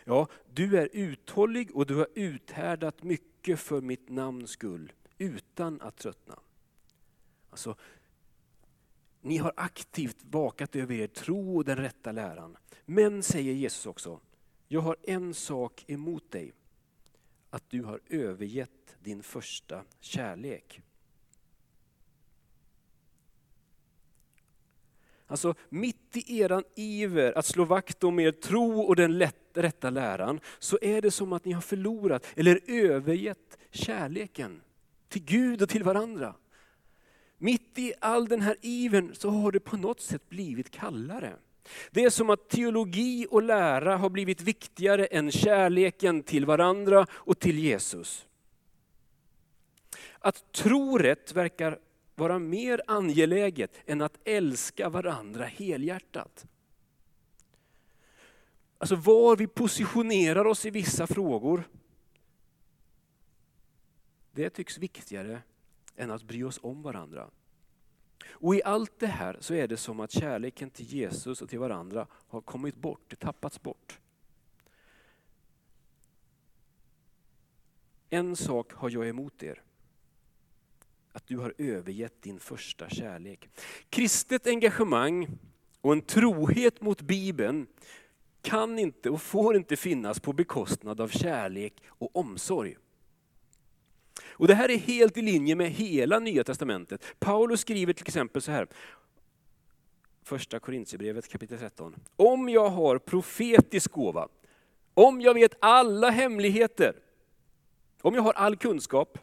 Ja, 0.03 0.27
du 0.53 0.77
är 0.77 0.89
uthållig 0.93 1.75
och 1.75 1.85
du 1.85 1.95
har 1.95 2.07
uthärdat 2.15 3.03
mycket 3.03 3.59
för 3.59 3.81
mitt 3.81 4.09
namns 4.09 4.49
skull, 4.49 4.91
utan 5.17 5.81
att 5.81 5.97
tröttna. 5.97 6.39
Alltså, 7.49 7.75
ni 9.21 9.37
har 9.37 9.53
aktivt 9.55 10.17
vakat 10.23 10.75
över 10.75 10.95
er 10.95 11.07
tro 11.07 11.57
och 11.57 11.65
den 11.65 11.77
rätta 11.77 12.11
läran. 12.11 12.57
Men, 12.85 13.23
säger 13.23 13.53
Jesus 13.53 13.85
också, 13.85 14.19
jag 14.67 14.81
har 14.81 14.95
en 15.03 15.33
sak 15.33 15.85
emot 15.87 16.31
dig. 16.31 16.53
Att 17.49 17.69
du 17.69 17.83
har 17.83 17.99
övergett 18.09 18.95
din 18.99 19.23
första 19.23 19.83
kärlek. 19.99 20.81
Alltså 25.27 25.55
mitt 25.69 26.17
i 26.17 26.39
eran 26.39 26.63
iver 26.75 27.37
att 27.37 27.45
slå 27.45 27.65
vakt 27.65 28.03
om 28.03 28.19
er 28.19 28.31
tro 28.31 28.81
och 28.81 28.95
den 28.95 29.17
lätt, 29.17 29.35
rätta 29.53 29.89
läran, 29.89 30.39
så 30.59 30.77
är 30.81 31.01
det 31.01 31.11
som 31.11 31.33
att 31.33 31.45
ni 31.45 31.51
har 31.51 31.61
förlorat 31.61 32.25
eller 32.35 32.59
övergett 32.67 33.57
kärleken 33.71 34.61
till 35.07 35.23
Gud 35.23 35.61
och 35.61 35.69
till 35.69 35.83
varandra. 35.83 36.35
Mitt 37.37 37.79
i 37.79 37.93
all 37.99 38.27
den 38.27 38.41
här 38.41 38.55
ivern 38.61 39.15
så 39.15 39.29
har 39.29 39.51
det 39.51 39.59
på 39.59 39.77
något 39.77 40.01
sätt 40.01 40.29
blivit 40.29 40.71
kallare. 40.71 41.35
Det 41.91 42.03
är 42.03 42.09
som 42.09 42.29
att 42.29 42.49
teologi 42.49 43.27
och 43.31 43.43
lära 43.43 43.97
har 43.97 44.09
blivit 44.09 44.41
viktigare 44.41 45.05
än 45.05 45.31
kärleken 45.31 46.23
till 46.23 46.45
varandra 46.45 47.07
och 47.11 47.39
till 47.39 47.59
Jesus. 47.59 48.27
Att 50.19 50.51
tro 50.51 50.97
rätt 50.97 51.33
verkar 51.33 51.79
vara 52.15 52.39
mer 52.39 52.81
angeläget 52.87 53.73
än 53.85 54.01
att 54.01 54.17
älska 54.23 54.89
varandra 54.89 55.45
helhjärtat. 55.45 56.45
Alltså 58.77 58.95
var 58.95 59.35
vi 59.35 59.47
positionerar 59.47 60.45
oss 60.45 60.65
i 60.65 60.69
vissa 60.69 61.07
frågor, 61.07 61.63
det 64.31 64.49
tycks 64.49 64.77
viktigare 64.77 65.41
än 65.95 66.11
att 66.11 66.23
bry 66.23 66.43
oss 66.43 66.59
om 66.63 66.81
varandra. 66.81 67.29
Och 68.29 68.55
i 68.55 68.63
allt 68.63 68.99
det 68.99 69.07
här 69.07 69.37
så 69.39 69.53
är 69.53 69.67
det 69.67 69.77
som 69.77 69.99
att 69.99 70.11
kärleken 70.11 70.69
till 70.69 70.85
Jesus 70.85 71.41
och 71.41 71.49
till 71.49 71.59
varandra 71.59 72.07
har 72.11 72.41
kommit 72.41 72.75
bort, 72.75 73.01
det 73.07 73.15
tappats 73.15 73.61
bort. 73.61 73.99
En 78.09 78.35
sak 78.35 78.73
har 78.73 78.89
jag 78.89 79.07
emot 79.07 79.43
er. 79.43 79.61
Att 81.11 81.27
du 81.27 81.37
har 81.37 81.53
övergett 81.57 82.21
din 82.21 82.39
första 82.39 82.89
kärlek. 82.89 83.49
Kristet 83.89 84.47
engagemang 84.47 85.27
och 85.81 85.93
en 85.93 86.01
trohet 86.01 86.81
mot 86.81 87.01
Bibeln 87.01 87.67
kan 88.41 88.79
inte 88.79 89.09
och 89.09 89.21
får 89.21 89.55
inte 89.55 89.75
finnas 89.75 90.19
på 90.19 90.33
bekostnad 90.33 91.01
av 91.01 91.07
kärlek 91.07 91.83
och 91.87 92.15
omsorg. 92.15 92.77
Och 94.31 94.47
Det 94.47 94.55
här 94.55 94.71
är 94.71 94.77
helt 94.77 95.17
i 95.17 95.21
linje 95.21 95.55
med 95.55 95.69
hela 95.69 96.19
Nya 96.19 96.43
Testamentet. 96.43 97.03
Paulus 97.19 97.61
skriver 97.61 97.93
till 97.93 98.07
exempel 98.07 98.41
så 98.41 98.51
här, 98.51 98.67
första 100.23 100.59
Korintierbrevet 100.59 101.27
kapitel 101.27 101.59
13. 101.59 101.95
Om 102.15 102.49
jag 102.49 102.69
har 102.69 102.97
profetisk 102.97 103.91
gåva, 103.91 104.27
om 104.93 105.21
jag 105.21 105.33
vet 105.33 105.55
alla 105.59 106.09
hemligheter, 106.09 106.95
om 108.01 108.15
jag 108.15 108.21
har 108.21 108.33
all 108.33 108.55
kunskap, 108.55 109.17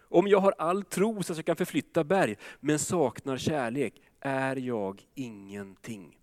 om 0.00 0.28
jag 0.28 0.40
har 0.40 0.54
all 0.58 0.84
tro 0.84 1.22
så 1.22 1.32
att 1.32 1.38
jag 1.38 1.46
kan 1.46 1.56
förflytta 1.56 2.04
berg, 2.04 2.36
men 2.60 2.78
saknar 2.78 3.36
kärlek, 3.36 4.02
är 4.20 4.56
jag 4.56 5.06
ingenting. 5.14 6.18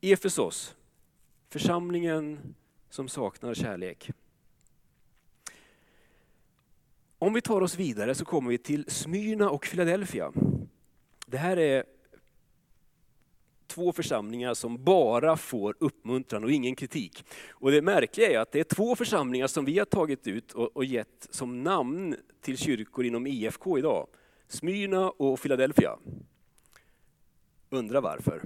Efesos, 0.00 0.76
församlingen 1.50 2.54
som 2.90 3.08
saknar 3.08 3.54
kärlek. 3.54 4.10
Om 7.20 7.32
vi 7.32 7.40
tar 7.40 7.60
oss 7.60 7.76
vidare 7.76 8.14
så 8.14 8.24
kommer 8.24 8.50
vi 8.50 8.58
till 8.58 8.84
Smyrna 8.88 9.50
och 9.50 9.62
Philadelphia. 9.70 10.32
Det 11.26 11.38
här 11.38 11.56
är 11.56 11.84
två 13.66 13.92
församlingar 13.92 14.54
som 14.54 14.84
bara 14.84 15.36
får 15.36 15.76
uppmuntran 15.80 16.44
och 16.44 16.50
ingen 16.50 16.76
kritik. 16.76 17.24
Och 17.50 17.70
det 17.70 17.82
märkliga 17.82 18.30
är 18.30 18.38
att 18.38 18.52
det 18.52 18.60
är 18.60 18.64
två 18.64 18.96
församlingar 18.96 19.46
som 19.46 19.64
vi 19.64 19.78
har 19.78 19.86
tagit 19.86 20.26
ut 20.26 20.52
och, 20.52 20.76
och 20.76 20.84
gett 20.84 21.26
som 21.30 21.62
namn 21.62 22.16
till 22.40 22.58
kyrkor 22.58 23.04
inom 23.04 23.26
IFK 23.26 23.78
idag. 23.78 24.06
Smyrna 24.48 25.10
och 25.10 25.40
Philadelphia. 25.40 25.98
Undrar 27.70 28.00
varför? 28.00 28.42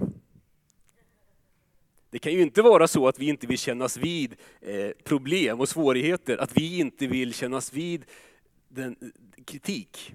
Det 2.09 2.19
kan 2.19 2.33
ju 2.33 2.41
inte 2.41 2.61
vara 2.61 2.87
så 2.87 3.07
att 3.07 3.19
vi 3.19 3.25
inte 3.25 3.47
vill 3.47 3.57
kännas 3.57 3.97
vid 3.97 4.35
eh, 4.61 4.91
problem 5.03 5.59
och 5.59 5.69
svårigheter, 5.69 6.37
att 6.37 6.57
vi 6.57 6.79
inte 6.79 7.07
vill 7.07 7.33
kännas 7.33 7.73
vid 7.73 8.05
den, 8.73 8.95
kritik. 9.45 10.13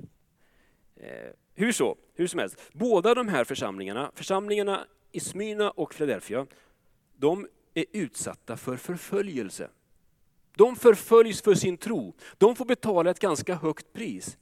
Eh, 0.96 1.30
hur 1.54 1.72
så, 1.72 1.96
hur 2.14 2.26
som 2.26 2.40
helst. 2.40 2.56
Båda 2.72 3.14
de 3.14 3.28
här 3.28 3.44
församlingarna, 3.44 4.12
församlingarna 4.14 4.86
i 5.12 5.20
Smyrna 5.20 5.70
och 5.70 5.94
Philadelphia, 5.94 6.46
de 7.16 7.46
är 7.74 7.84
utsatta 7.92 8.56
för 8.56 8.76
förföljelse. 8.76 9.70
De 10.56 10.76
förföljs 10.76 11.42
för 11.42 11.54
sin 11.54 11.76
tro. 11.76 12.14
De 12.38 12.56
får 12.56 12.64
betala 12.64 13.10
ett 13.10 13.18
ganska 13.18 13.54
högt 13.54 13.92
pris. 13.92 14.38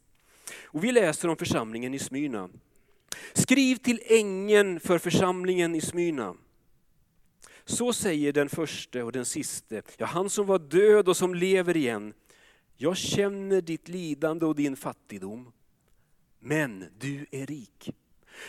Och 0.64 0.84
vi 0.84 0.92
läser 0.92 1.28
om 1.28 1.36
församlingen 1.36 1.94
i 1.94 1.98
Smyrna. 1.98 2.48
Skriv 3.32 3.76
till 3.76 4.00
ängeln 4.06 4.80
för 4.80 4.98
församlingen 4.98 5.74
i 5.74 5.80
Smyrna. 5.80 6.34
Så 7.64 7.92
säger 7.92 8.32
den 8.32 8.48
första 8.48 9.04
och 9.04 9.12
den 9.12 9.24
siste, 9.24 9.82
ja 9.96 10.06
han 10.06 10.30
som 10.30 10.46
var 10.46 10.58
död 10.58 11.08
och 11.08 11.16
som 11.16 11.34
lever 11.34 11.76
igen. 11.76 12.14
Jag 12.76 12.96
känner 12.96 13.60
ditt 13.60 13.88
lidande 13.88 14.46
och 14.46 14.54
din 14.54 14.76
fattigdom, 14.76 15.52
men 16.38 16.84
du 16.98 17.26
är 17.30 17.46
rik. 17.46 17.94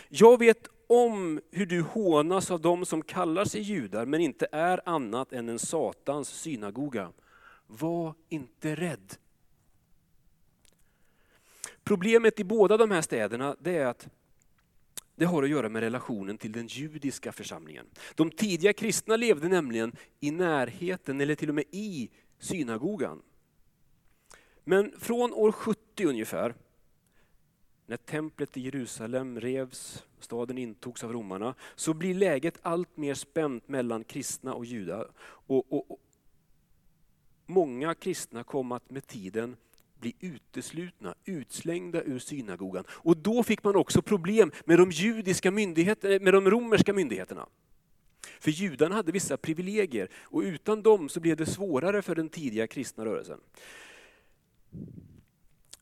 Jag 0.10 0.40
vet 0.40 0.68
om 0.88 1.42
hur 1.52 1.66
du 1.66 1.82
hånas 1.82 2.52
av 2.52 2.62
dem 2.62 2.86
som 2.86 3.02
kallar 3.02 3.46
sig 3.46 3.62
judar, 3.62 4.06
men 4.06 4.22
inte 4.22 4.48
är 4.52 4.90
annat 4.90 5.34
än 5.34 5.50
en 5.50 5.60
Satans 5.60 6.30
synagoga. 6.30 7.12
Var 7.68 8.14
inte 8.30 8.76
rädd. 8.76 9.16
Problemet 11.84 12.40
i 12.40 12.44
båda 12.44 12.78
de 12.78 12.92
här 12.92 13.02
städerna 13.02 13.56
det 13.60 13.78
är 13.78 13.86
att 13.86 14.08
det 15.16 15.26
har 15.26 15.44
att 15.44 15.50
göra 15.50 15.70
med 15.70 15.82
relationen 15.82 16.38
till 16.38 16.52
den 16.52 16.68
judiska 16.68 17.32
församlingen. 17.32 17.86
De 18.16 18.32
tidiga 18.32 18.74
kristna 18.74 19.16
levde 19.16 19.48
nämligen 19.48 19.96
i 20.20 20.32
närheten, 20.32 21.22
eller 21.22 21.36
till 21.36 21.50
och 21.50 21.56
med 21.56 21.64
i 21.72 22.10
synagogan. 22.40 23.22
Men 24.70 24.92
från 25.00 25.34
år 25.34 25.52
70 25.52 26.06
ungefär, 26.06 26.56
när 27.86 27.98
templet 27.98 28.58
i 28.58 28.62
Jerusalem 28.62 29.40
revs, 29.40 30.06
staden 30.20 30.58
intogs 30.58 31.04
av 31.04 31.13
romarna, 31.13 31.56
så 31.76 31.94
blir 31.94 32.13
läget 32.13 32.60
allt 32.62 32.98
mer 32.98 33.13
spänt 33.13 33.68
mellan 33.68 34.04
kristna 34.04 34.54
och 34.54 34.65
judar. 34.65 35.12
Och, 35.20 35.74
och, 35.74 35.91
och 35.91 36.00
många 37.46 37.96
kristna 37.96 38.44
kom 38.44 38.72
att 38.72 38.89
med 38.89 39.08
tiden 39.08 39.56
bli 40.00 40.15
uteslutna, 40.20 41.15
utslängda 41.26 42.02
ur 42.02 42.20
synagogan. 42.20 42.84
Och 42.89 43.18
då 43.18 43.44
fick 43.44 43.63
man 43.63 43.76
också 43.76 44.02
problem 44.02 44.52
med 44.65 44.80
de 44.80 44.91
judiska 44.91 45.52
myndigheterna, 45.52 46.24
med 46.24 46.34
de 46.34 46.50
romerska 46.50 46.94
myndigheterna. 46.94 47.48
För 48.39 48.52
judarna 48.52 48.96
hade 48.96 49.12
vissa 49.12 49.38
privilegier 49.38 50.10
och 50.24 50.41
utan 50.41 50.82
dem 50.82 51.10
så 51.10 51.20
blev 51.20 51.38
det 51.38 51.46
svårare 51.46 52.02
för 52.02 52.15
den 52.15 52.30
tidiga 52.30 52.68
kristna 52.68 53.06
rörelsen. 53.06 53.39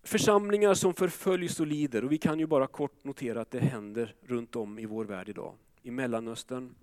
Församlingar 0.03 0.73
som 0.73 0.93
förföljs 0.93 1.59
och 1.59 1.67
lider, 1.67 2.03
och 2.03 2.11
vi 2.11 2.17
kan 2.17 2.39
ju 2.39 2.47
bara 2.47 2.67
kort 2.67 3.03
notera 3.03 3.41
att 3.41 3.51
det 3.51 3.59
händer 3.59 4.15
runt 4.21 4.55
om 4.55 4.79
i 4.79 4.85
vår 4.85 5.05
värld 5.05 5.29
idag. 5.29 5.55
I 5.81 5.91
Mellanöstern, 5.91 6.75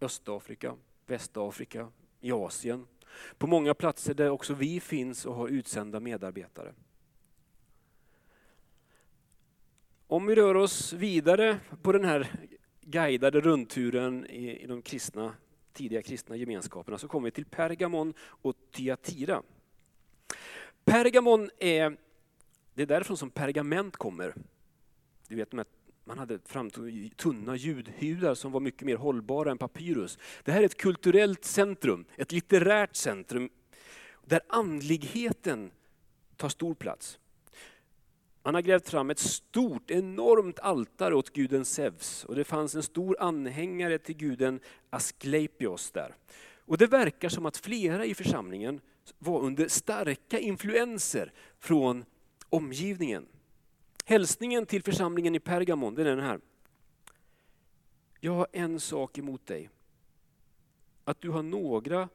Östafrika, 0.00 0.76
Västafrika, 1.06 1.88
i 2.20 2.32
Asien. 2.32 2.86
På 3.38 3.46
många 3.46 3.74
platser 3.74 4.14
där 4.14 4.30
också 4.30 4.54
vi 4.54 4.80
finns 4.80 5.26
och 5.26 5.34
har 5.34 5.48
utsända 5.48 6.00
medarbetare. 6.00 6.74
Om 10.06 10.26
vi 10.26 10.34
rör 10.34 10.54
oss 10.54 10.92
vidare 10.92 11.58
på 11.82 11.92
den 11.92 12.04
här 12.04 12.48
guidade 12.80 13.40
rundturen 13.40 14.26
i, 14.26 14.66
de 14.66 14.82
kristna, 14.82 15.34
tidiga 15.72 16.02
kristna 16.02 16.36
gemenskaperna 16.36 16.98
så 16.98 17.08
kommer 17.08 17.24
vi 17.24 17.30
till 17.30 17.44
Pergamon 17.44 18.14
och 18.20 18.54
Tyatira. 18.70 19.42
Pergamon 20.86 21.50
är, 21.58 21.96
det 22.74 22.82
är 22.82 22.86
därifrån 22.86 23.16
som 23.16 23.30
pergament 23.30 23.96
kommer. 23.96 24.34
Du 25.28 25.36
vet, 25.36 25.52
man 26.04 26.18
hade 26.18 26.38
framtagit 26.44 27.16
tunna 27.16 27.56
ljudhudar 27.56 28.34
som 28.34 28.52
var 28.52 28.60
mycket 28.60 28.82
mer 28.82 28.96
hållbara 28.96 29.50
än 29.50 29.58
papyrus. 29.58 30.18
Det 30.44 30.52
här 30.52 30.60
är 30.60 30.64
ett 30.64 30.76
kulturellt 30.76 31.44
centrum, 31.44 32.04
ett 32.16 32.32
litterärt 32.32 32.96
centrum, 32.96 33.50
där 34.24 34.40
andligheten 34.48 35.70
tar 36.36 36.48
stor 36.48 36.74
plats. 36.74 37.18
Man 38.42 38.54
har 38.54 38.62
grävt 38.62 38.88
fram 38.88 39.10
ett 39.10 39.18
stort, 39.18 39.90
enormt 39.90 40.58
altare 40.58 41.14
åt 41.14 41.32
guden 41.32 41.64
Zeus 41.64 42.24
och 42.24 42.34
det 42.34 42.44
fanns 42.44 42.74
en 42.74 42.82
stor 42.82 43.16
anhängare 43.20 43.98
till 43.98 44.16
guden 44.16 44.60
Asklepios 44.90 45.90
där. 45.90 46.14
Och 46.58 46.78
det 46.78 46.86
verkar 46.86 47.28
som 47.28 47.46
att 47.46 47.56
flera 47.56 48.04
i 48.04 48.14
församlingen 48.14 48.80
var 49.18 49.40
under 49.40 49.68
starka 49.68 50.38
influenser 50.38 51.32
från 51.58 52.04
omgivningen. 52.48 53.26
Hälsningen 54.04 54.66
till 54.66 54.82
församlingen 54.82 55.34
i 55.34 55.40
Pergamon, 55.40 55.94
den 55.94 56.06
är 56.06 56.16
den 56.16 56.24
här. 56.24 56.40
Jag 58.20 58.32
har 58.32 58.46
en 58.52 58.80
sak 58.80 59.18
emot 59.18 59.46
dig. 59.46 59.70
Att 61.04 61.20
du 61.20 61.30
har 61.30 61.42
några 61.42 62.08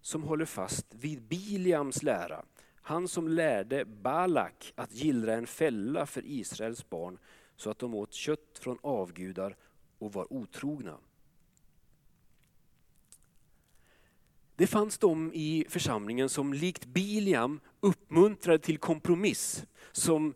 som 0.00 0.22
håller 0.22 0.44
fast 0.44 0.86
vid 0.94 1.22
Biliams 1.22 2.02
lära. 2.02 2.44
Han 2.74 3.08
som 3.08 3.28
lärde 3.28 3.84
Balak 3.84 4.72
att 4.74 4.94
gillra 4.94 5.34
en 5.34 5.46
fälla 5.46 6.06
för 6.06 6.22
Israels 6.26 6.90
barn 6.90 7.18
så 7.56 7.70
att 7.70 7.78
de 7.78 7.94
åt 7.94 8.12
kött 8.12 8.58
från 8.60 8.78
avgudar 8.82 9.56
och 9.98 10.12
var 10.12 10.32
otrogna. 10.32 10.98
Det 14.58 14.66
fanns 14.66 14.98
de 14.98 15.32
i 15.34 15.66
församlingen 15.68 16.28
som 16.28 16.52
likt 16.52 16.86
Biliam 16.86 17.60
uppmuntrade 17.80 18.58
till 18.58 18.78
kompromiss. 18.78 19.66
Som, 19.92 20.34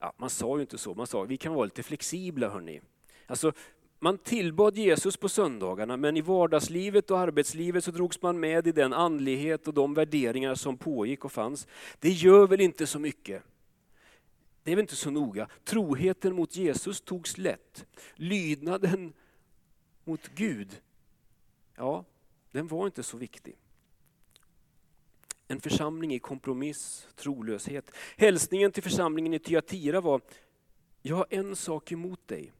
ja, 0.00 0.12
man 0.16 0.30
sa 0.30 0.56
ju 0.56 0.60
inte 0.60 0.78
så, 0.78 0.94
man 0.94 1.06
sa 1.06 1.22
vi 1.22 1.36
kan 1.36 1.54
vara 1.54 1.64
lite 1.64 1.82
flexibla 1.82 2.48
hörni. 2.48 2.80
Alltså, 3.26 3.52
man 3.98 4.18
tillbad 4.18 4.76
Jesus 4.76 5.16
på 5.16 5.28
söndagarna 5.28 5.96
men 5.96 6.16
i 6.16 6.20
vardagslivet 6.20 7.10
och 7.10 7.18
arbetslivet 7.18 7.84
så 7.84 7.90
drogs 7.90 8.22
man 8.22 8.40
med 8.40 8.66
i 8.66 8.72
den 8.72 8.92
andlighet 8.92 9.68
och 9.68 9.74
de 9.74 9.94
värderingar 9.94 10.54
som 10.54 10.76
pågick 10.76 11.24
och 11.24 11.32
fanns. 11.32 11.66
Det 11.98 12.10
gör 12.10 12.46
väl 12.46 12.60
inte 12.60 12.86
så 12.86 12.98
mycket. 12.98 13.42
Det 14.62 14.72
är 14.72 14.76
väl 14.76 14.82
inte 14.82 14.96
så 14.96 15.10
noga. 15.10 15.48
Troheten 15.64 16.34
mot 16.34 16.56
Jesus 16.56 17.00
togs 17.00 17.38
lätt. 17.38 17.86
Lydnaden 18.14 19.12
mot 20.04 20.28
Gud, 20.34 20.80
ja 21.76 22.04
den 22.54 22.66
var 22.66 22.86
inte 22.86 23.02
så 23.02 23.16
viktig. 23.16 23.56
En 25.48 25.60
församling 25.60 26.14
i 26.14 26.18
kompromiss, 26.18 27.08
trolöshet. 27.16 27.90
Hälsningen 28.16 28.72
till 28.72 28.82
församlingen 28.82 29.34
i 29.34 29.38
Tyatira 29.38 30.00
var, 30.00 30.20
jag 31.02 31.16
har 31.16 31.26
en 31.30 31.56
sak 31.56 31.92
emot 31.92 32.28
dig. 32.28 32.52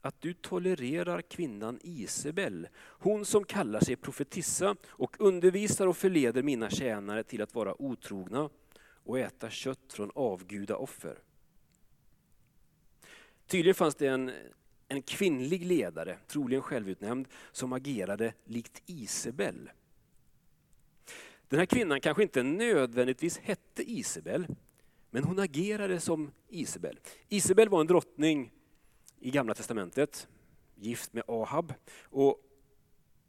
Att 0.00 0.20
du 0.20 0.34
tolererar 0.34 1.22
kvinnan 1.22 1.78
Isabel, 1.82 2.68
hon 2.78 3.24
som 3.24 3.44
kallar 3.44 3.80
sig 3.80 3.96
profetissa 3.96 4.76
och 4.88 5.16
undervisar 5.20 5.86
och 5.86 5.96
förleder 5.96 6.42
mina 6.42 6.70
tjänare 6.70 7.22
till 7.22 7.42
att 7.42 7.54
vara 7.54 7.82
otrogna 7.82 8.50
och 8.80 9.18
äta 9.18 9.50
kött 9.50 9.92
från 9.92 10.10
avgudaoffer. 10.14 11.18
Tydligen 13.46 13.74
fanns 13.74 13.94
det 13.94 14.06
en 14.06 14.32
en 14.88 15.02
kvinnlig 15.02 15.66
ledare, 15.66 16.18
troligen 16.26 16.62
självutnämnd, 16.62 17.28
som 17.52 17.72
agerade 17.72 18.32
likt 18.44 18.82
Isabel. 18.86 19.70
Den 21.48 21.58
här 21.58 21.66
kvinnan 21.66 22.00
kanske 22.00 22.22
inte 22.22 22.42
nödvändigtvis 22.42 23.38
hette 23.38 23.90
Isabel, 23.90 24.46
men 25.10 25.24
hon 25.24 25.38
agerade 25.38 26.00
som 26.00 26.30
Isabel. 26.48 26.98
Isabel 27.28 27.68
var 27.68 27.80
en 27.80 27.86
drottning 27.86 28.52
i 29.20 29.30
Gamla 29.30 29.54
Testamentet, 29.54 30.28
gift 30.74 31.12
med 31.12 31.24
Ahab. 31.26 31.74
Och 32.02 32.40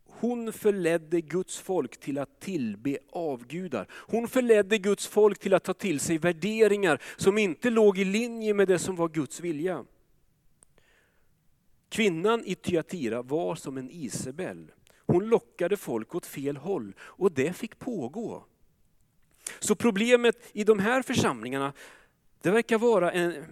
hon 0.06 0.54
förledde 0.54 1.22
Guds 1.22 1.60
folk 1.60 2.00
till 2.00 2.18
att 2.18 2.40
tillbe 2.40 2.98
avgudar. 3.10 3.88
Hon 3.92 4.28
förledde 4.28 4.78
Guds 4.78 5.08
folk 5.08 5.40
till 5.40 5.54
att 5.54 5.64
ta 5.64 5.74
till 5.74 6.00
sig 6.00 6.18
värderingar 6.18 7.02
som 7.18 7.38
inte 7.38 7.70
låg 7.70 7.98
i 7.98 8.06
linje 8.06 8.54
med 8.54 8.68
det 8.68 8.80
som 8.80 8.96
var 8.96 9.10
Guds 9.10 9.40
vilja. 9.40 9.86
Kvinnan 11.90 12.44
i 12.46 12.56
Thyatira 12.56 13.22
var 13.22 13.56
som 13.56 13.78
en 13.78 13.90
Isabel. 13.90 14.72
Hon 15.06 15.30
lockade 15.30 15.78
folk 15.78 16.16
åt 16.16 16.26
fel 16.26 16.58
håll 16.58 16.94
och 17.02 17.32
det 17.32 17.54
fick 17.54 17.80
pågå. 17.80 18.46
Så 19.60 19.76
problemet 19.76 20.36
i 20.54 20.64
de 20.64 20.80
här 20.80 21.02
församlingarna, 21.02 21.74
det 22.42 22.52
verkar 22.52 22.78
vara 22.78 23.12
en, 23.12 23.46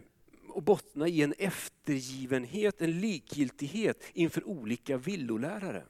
och 0.50 0.64
bottna 0.64 1.08
i 1.08 1.22
en 1.22 1.34
eftergivenhet, 1.38 2.82
en 2.82 3.00
likgiltighet 3.00 4.04
inför 4.14 4.48
olika 4.48 4.98
villolärare. 4.98 5.84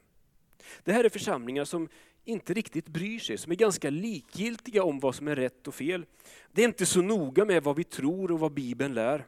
Det 0.84 0.92
här 0.92 1.04
är 1.04 1.10
församlingar 1.10 1.66
som 1.66 1.90
inte 2.26 2.54
riktigt 2.54 2.88
bryr 2.88 3.20
sig, 3.20 3.38
som 3.38 3.52
är 3.52 3.56
ganska 3.56 3.90
likgiltiga 3.90 4.84
om 4.84 5.00
vad 5.00 5.16
som 5.16 5.28
är 5.28 5.36
rätt 5.36 5.68
och 5.68 5.76
fel. 5.76 6.06
Det 6.52 6.62
är 6.62 6.68
inte 6.68 6.86
så 6.86 7.02
noga 7.02 7.46
med 7.46 7.64
vad 7.64 7.76
vi 7.76 7.84
tror 7.84 8.32
och 8.32 8.40
vad 8.40 8.54
Bibeln 8.54 8.94
lär. 8.94 9.26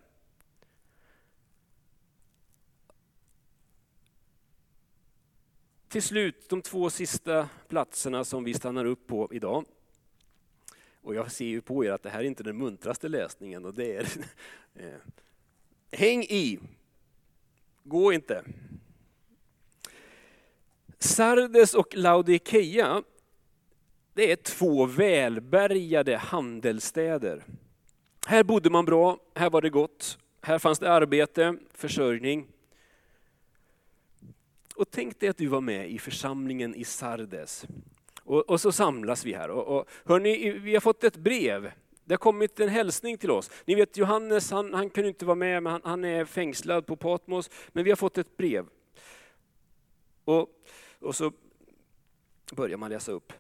Till 5.89 6.03
slut, 6.03 6.49
de 6.49 6.61
två 6.61 6.89
sista 6.89 7.49
platserna 7.67 8.23
som 8.23 8.43
vi 8.43 8.53
stannar 8.53 8.85
upp 8.85 9.07
på 9.07 9.29
idag. 9.31 9.65
Och 11.01 11.15
jag 11.15 11.31
ser 11.31 11.45
ju 11.45 11.61
på 11.61 11.85
er 11.85 11.91
att 11.91 12.03
det 12.03 12.09
här 12.09 12.19
är 12.19 12.23
inte 12.23 12.43
den 12.43 12.57
muntraste 12.57 13.07
läsningen 13.07 13.65
och 13.65 13.73
det 13.73 13.95
är... 13.95 14.07
Eh, 14.75 14.99
häng 15.91 16.23
i! 16.23 16.59
Gå 17.83 18.13
inte! 18.13 18.43
Sardes 20.99 21.73
och 21.73 21.95
Laodikeia, 21.95 23.03
det 24.13 24.31
är 24.31 24.35
två 24.35 24.85
välbärgade 24.85 26.17
handelsstäder. 26.17 27.43
Här 28.27 28.43
bodde 28.43 28.69
man 28.69 28.85
bra, 28.85 29.17
här 29.35 29.49
var 29.49 29.61
det 29.61 29.69
gott, 29.69 30.17
här 30.41 30.59
fanns 30.59 30.79
det 30.79 30.91
arbete, 30.91 31.57
försörjning. 31.73 32.47
Och 34.79 34.91
tänk 34.91 35.19
dig 35.19 35.29
att 35.29 35.37
du 35.37 35.47
var 35.47 35.61
med 35.61 35.91
i 35.91 35.99
församlingen 35.99 36.75
i 36.75 36.83
Sardes. 36.83 37.65
Och, 38.23 38.49
och 38.49 38.61
så 38.61 38.71
samlas 38.71 39.25
vi 39.25 39.33
här. 39.33 39.49
Och, 39.49 39.77
och, 39.77 39.89
hörni, 40.05 40.51
vi 40.51 40.73
har 40.73 40.81
fått 40.81 41.03
ett 41.03 41.17
brev. 41.17 41.71
Det 42.03 42.13
har 42.13 42.17
kommit 42.17 42.59
en 42.59 42.69
hälsning 42.69 43.17
till 43.17 43.31
oss. 43.31 43.51
Ni 43.65 43.75
vet 43.75 43.97
Johannes, 43.97 44.51
han, 44.51 44.73
han 44.73 44.89
kunde 44.89 45.09
inte 45.09 45.25
vara 45.25 45.35
med, 45.35 45.63
men 45.63 45.71
han, 45.71 45.81
han, 45.83 46.05
är 46.05 46.25
fängslad 46.25 46.85
på 46.85 46.95
Patmos. 46.95 47.49
Men 47.67 47.83
vi 47.83 47.91
har 47.91 47.95
fått 47.95 48.17
ett 48.17 48.37
brev. 48.37 48.65
Och, 50.25 50.49
och 50.99 51.15
så 51.15 51.31
börjar 52.51 52.77
man 52.77 52.89
läsa 52.89 53.11
upp. 53.11 53.33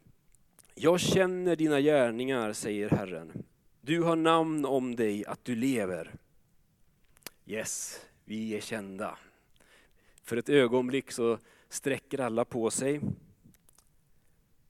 Jag 0.75 0.99
känner 0.99 1.55
dina 1.55 1.81
gärningar, 1.81 2.53
säger 2.53 2.89
Herren. 2.89 3.43
Du 3.81 4.01
har 4.01 4.15
namn 4.15 4.65
om 4.65 4.95
dig 4.95 5.25
att 5.25 5.45
du 5.45 5.55
lever. 5.55 6.15
Yes, 7.45 8.01
vi 8.25 8.55
är 8.55 8.61
kända. 8.61 9.17
För 10.29 10.37
ett 10.37 10.49
ögonblick 10.49 11.11
så 11.11 11.39
sträcker 11.69 12.19
alla 12.19 12.45
på 12.45 12.71
sig. 12.71 13.01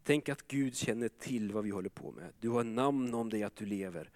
Tänk 0.03 0.29
att 0.29 0.47
Gud 0.47 0.75
känner 0.75 1.09
till 1.09 1.51
vad 1.51 1.63
vi 1.63 1.69
håller 1.69 1.89
på 1.89 2.11
med. 2.11 2.33
Du 2.39 2.49
har 2.49 2.63
namn 2.63 3.13
om 3.13 3.29
dig 3.29 3.43
att 3.43 3.55
du 3.55 3.65
lever. 3.65 4.09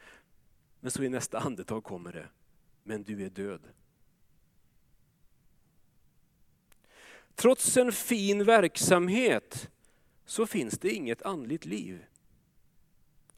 Men 0.80 0.92
så 0.92 1.04
i 1.04 1.10
nästa 1.10 1.40
andetag 1.40 1.84
kommer 1.84 2.14
det, 2.14 2.28
men 2.84 3.04
du 3.04 3.26
är 3.26 3.30
död. 3.30 3.62
Trots 7.36 7.78
en 7.78 7.92
fin 7.92 8.44
verksamhet 8.44 9.72
så 10.26 10.48
finns 10.48 10.80
det 10.80 10.90
inget 10.90 11.22
andligt 11.22 11.66
liv. 11.66 12.06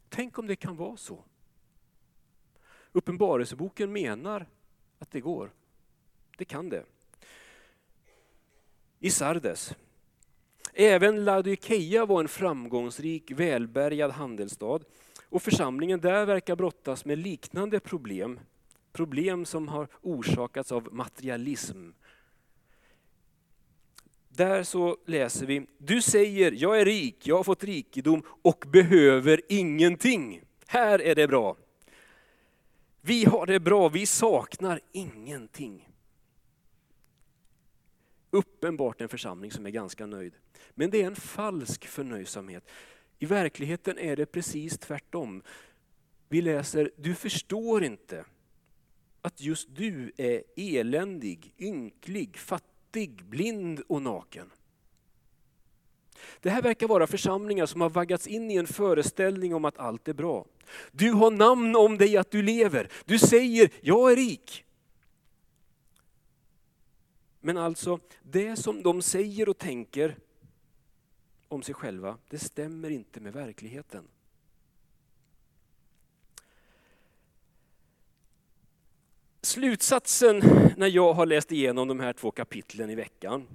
Tänk 0.09 0.37
om 0.37 0.47
det 0.47 0.55
kan 0.55 0.75
vara 0.75 0.97
så. 0.97 1.23
Uppenbarelseboken 2.91 3.91
menar 3.91 4.49
att 4.99 5.11
det 5.11 5.21
går. 5.21 5.53
Det 6.37 6.45
kan 6.45 6.69
det 6.69 6.85
i 8.99 9.09
Sardes. 9.09 9.75
Även 10.73 11.25
Laodikeia 11.25 12.05
var 12.05 12.21
en 12.21 12.27
framgångsrik, 12.27 13.31
välbärgad 13.31 14.11
handelsstad 14.11 14.79
och 15.29 15.41
församlingen 15.41 15.99
där 15.99 16.25
verkar 16.25 16.55
brottas 16.55 17.05
med 17.05 17.17
liknande 17.17 17.79
problem. 17.79 18.39
Problem 18.91 19.45
som 19.45 19.67
har 19.67 19.87
orsakats 20.01 20.71
av 20.71 20.93
materialism. 20.93 21.89
Där 24.29 24.63
så 24.63 24.97
läser 25.05 25.45
vi, 25.45 25.67
du 25.77 26.01
säger 26.01 26.51
jag 26.51 26.81
är 26.81 26.85
rik, 26.85 27.27
jag 27.27 27.35
har 27.35 27.43
fått 27.43 27.63
rikedom 27.63 28.23
och 28.27 28.65
behöver 28.67 29.41
ingenting. 29.49 30.41
Här 30.67 31.01
är 31.01 31.15
det 31.15 31.27
bra. 31.27 31.57
Vi 33.01 33.25
har 33.25 33.45
det 33.45 33.59
bra, 33.59 33.89
vi 33.89 34.05
saknar 34.05 34.79
ingenting 34.91 35.89
uppenbart 38.35 39.01
en 39.01 39.09
församling 39.09 39.51
som 39.51 39.65
är 39.65 39.69
ganska 39.69 40.05
nöjd. 40.05 40.33
Men 40.71 40.89
det 40.89 41.01
är 41.01 41.07
en 41.07 41.15
falsk 41.15 41.85
förnöjsamhet. 41.85 42.63
I 43.19 43.25
verkligheten 43.25 43.97
är 43.97 44.15
det 44.15 44.25
precis 44.25 44.77
tvärtom. 44.77 45.43
Vi 46.29 46.41
läser, 46.41 46.91
du 46.97 47.15
förstår 47.15 47.83
inte 47.83 48.25
att 49.21 49.41
just 49.41 49.75
du 49.75 50.11
är 50.17 50.43
eländig, 50.55 51.53
ynklig, 51.57 52.37
fattig, 52.37 53.25
blind 53.25 53.81
och 53.87 54.01
naken. 54.01 54.51
Det 56.41 56.49
här 56.49 56.61
verkar 56.61 56.87
vara 56.87 57.07
församlingar 57.07 57.65
som 57.65 57.81
har 57.81 57.89
vaggats 57.89 58.27
in 58.27 58.51
i 58.51 58.55
en 58.55 58.67
föreställning 58.67 59.55
om 59.55 59.65
att 59.65 59.77
allt 59.77 60.07
är 60.07 60.13
bra. 60.13 60.45
Du 60.91 61.11
har 61.11 61.31
namn 61.31 61.75
om 61.75 61.97
dig 61.97 62.17
att 62.17 62.31
du 62.31 62.41
lever. 62.41 62.89
Du 63.05 63.19
säger, 63.19 63.69
jag 63.81 64.11
är 64.11 64.15
rik. 64.15 64.65
Men 67.45 67.57
alltså, 67.57 67.99
det 68.23 68.55
som 68.55 68.83
de 68.83 69.01
säger 69.01 69.49
och 69.49 69.57
tänker 69.57 70.17
om 71.47 71.63
sig 71.63 71.75
själva, 71.75 72.17
det 72.29 72.39
stämmer 72.39 72.89
inte 72.89 73.19
med 73.19 73.33
verkligheten. 73.33 74.07
Slutsatsen 79.41 80.41
när 80.77 80.87
jag 80.87 81.13
har 81.13 81.25
läst 81.25 81.51
igenom 81.51 81.87
de 81.87 81.99
här 81.99 82.13
två 82.13 82.31
kapitlen 82.31 82.89
i 82.89 82.95
veckan 82.95 83.47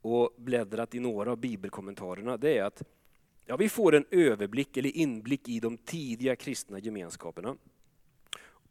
och 0.00 0.30
bläddrat 0.36 0.94
i 0.94 1.00
några 1.00 1.30
av 1.30 1.36
bibelkommentarerna, 1.36 2.36
det 2.36 2.58
är 2.58 2.64
att 2.64 2.82
ja, 3.44 3.56
vi 3.56 3.68
får 3.68 3.94
en 3.94 4.06
överblick 4.10 4.76
eller 4.76 4.96
inblick 4.96 5.48
i 5.48 5.60
de 5.60 5.76
tidiga 5.76 6.36
kristna 6.36 6.78
gemenskaperna. 6.78 7.56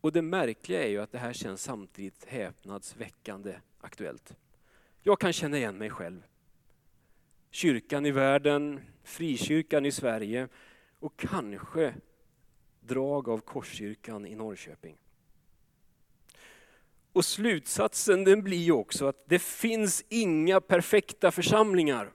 Och 0.02 0.12
det 0.12 0.22
märkliga 0.22 0.84
är 0.84 0.90
ju 0.90 1.02
att 1.02 1.12
det 1.12 1.18
här 1.18 1.34
känns 1.34 1.64
samtidigt 1.64 2.26
häpnadsväckande 2.26 3.56
aktuellt. 3.84 4.36
Jag 5.02 5.20
kan 5.20 5.34
känna 5.34 5.58
igen 5.58 5.78
mig 5.78 5.90
själv. 5.90 6.24
Kyrkan 7.52 8.06
i 8.06 8.12
världen, 8.12 8.82
frikyrkan 9.04 9.86
i 9.86 9.92
Sverige 9.92 10.48
och 11.00 11.18
kanske 11.18 11.94
drag 12.80 13.30
av 13.30 13.38
Korskyrkan 13.38 14.26
i 14.26 14.36
Norrköping. 14.36 14.98
Och 17.14 17.26
slutsatsen 17.26 18.24
den 18.24 18.44
blir 18.44 18.72
också 18.72 19.08
att 19.08 19.24
det 19.26 19.40
finns 19.40 20.06
inga 20.10 20.62
perfekta 20.62 21.32
församlingar. 21.32 22.14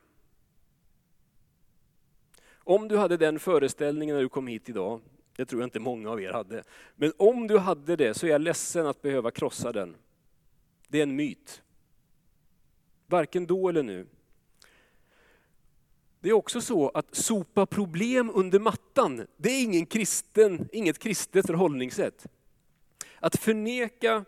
Om 2.52 2.88
du 2.88 2.96
hade 2.96 3.16
den 3.16 3.38
föreställningen 3.38 4.16
när 4.16 4.22
du 4.22 4.28
kom 4.28 4.46
hit 4.46 4.68
idag, 4.68 5.00
det 5.37 5.46
tror 5.46 5.62
jag 5.62 5.66
inte 5.66 5.81
många 5.81 6.11
av 6.11 6.22
er 6.22 6.33
hade, 6.33 6.62
men 6.96 7.12
om 7.16 7.46
du 7.46 7.59
hade 7.59 7.96
det 7.96 8.14
så 8.14 8.26
är 8.26 8.31
jag 8.31 8.40
ledsen 8.40 8.87
att 8.87 9.02
behöva 9.02 9.31
krossa 9.31 9.72
den. 9.72 9.96
Det 10.88 10.98
är 10.98 11.03
en 11.03 11.16
myt. 11.16 11.62
Varken 13.07 13.46
då 13.46 13.68
eller 13.68 13.83
nu. 13.83 14.07
Det 16.20 16.29
är 16.29 16.33
också 16.33 16.61
så 16.61 16.88
att 16.88 17.14
sopa 17.14 17.66
problem 17.66 18.31
under 18.35 18.59
mattan, 18.59 19.27
det 19.37 19.48
är 19.51 19.62
ingen 19.62 19.87
kristen, 19.87 20.68
inget 20.72 20.98
kristet 20.98 21.46
förhållningssätt. 21.46 22.27
Att 23.20 23.37
förneka 23.37 24.24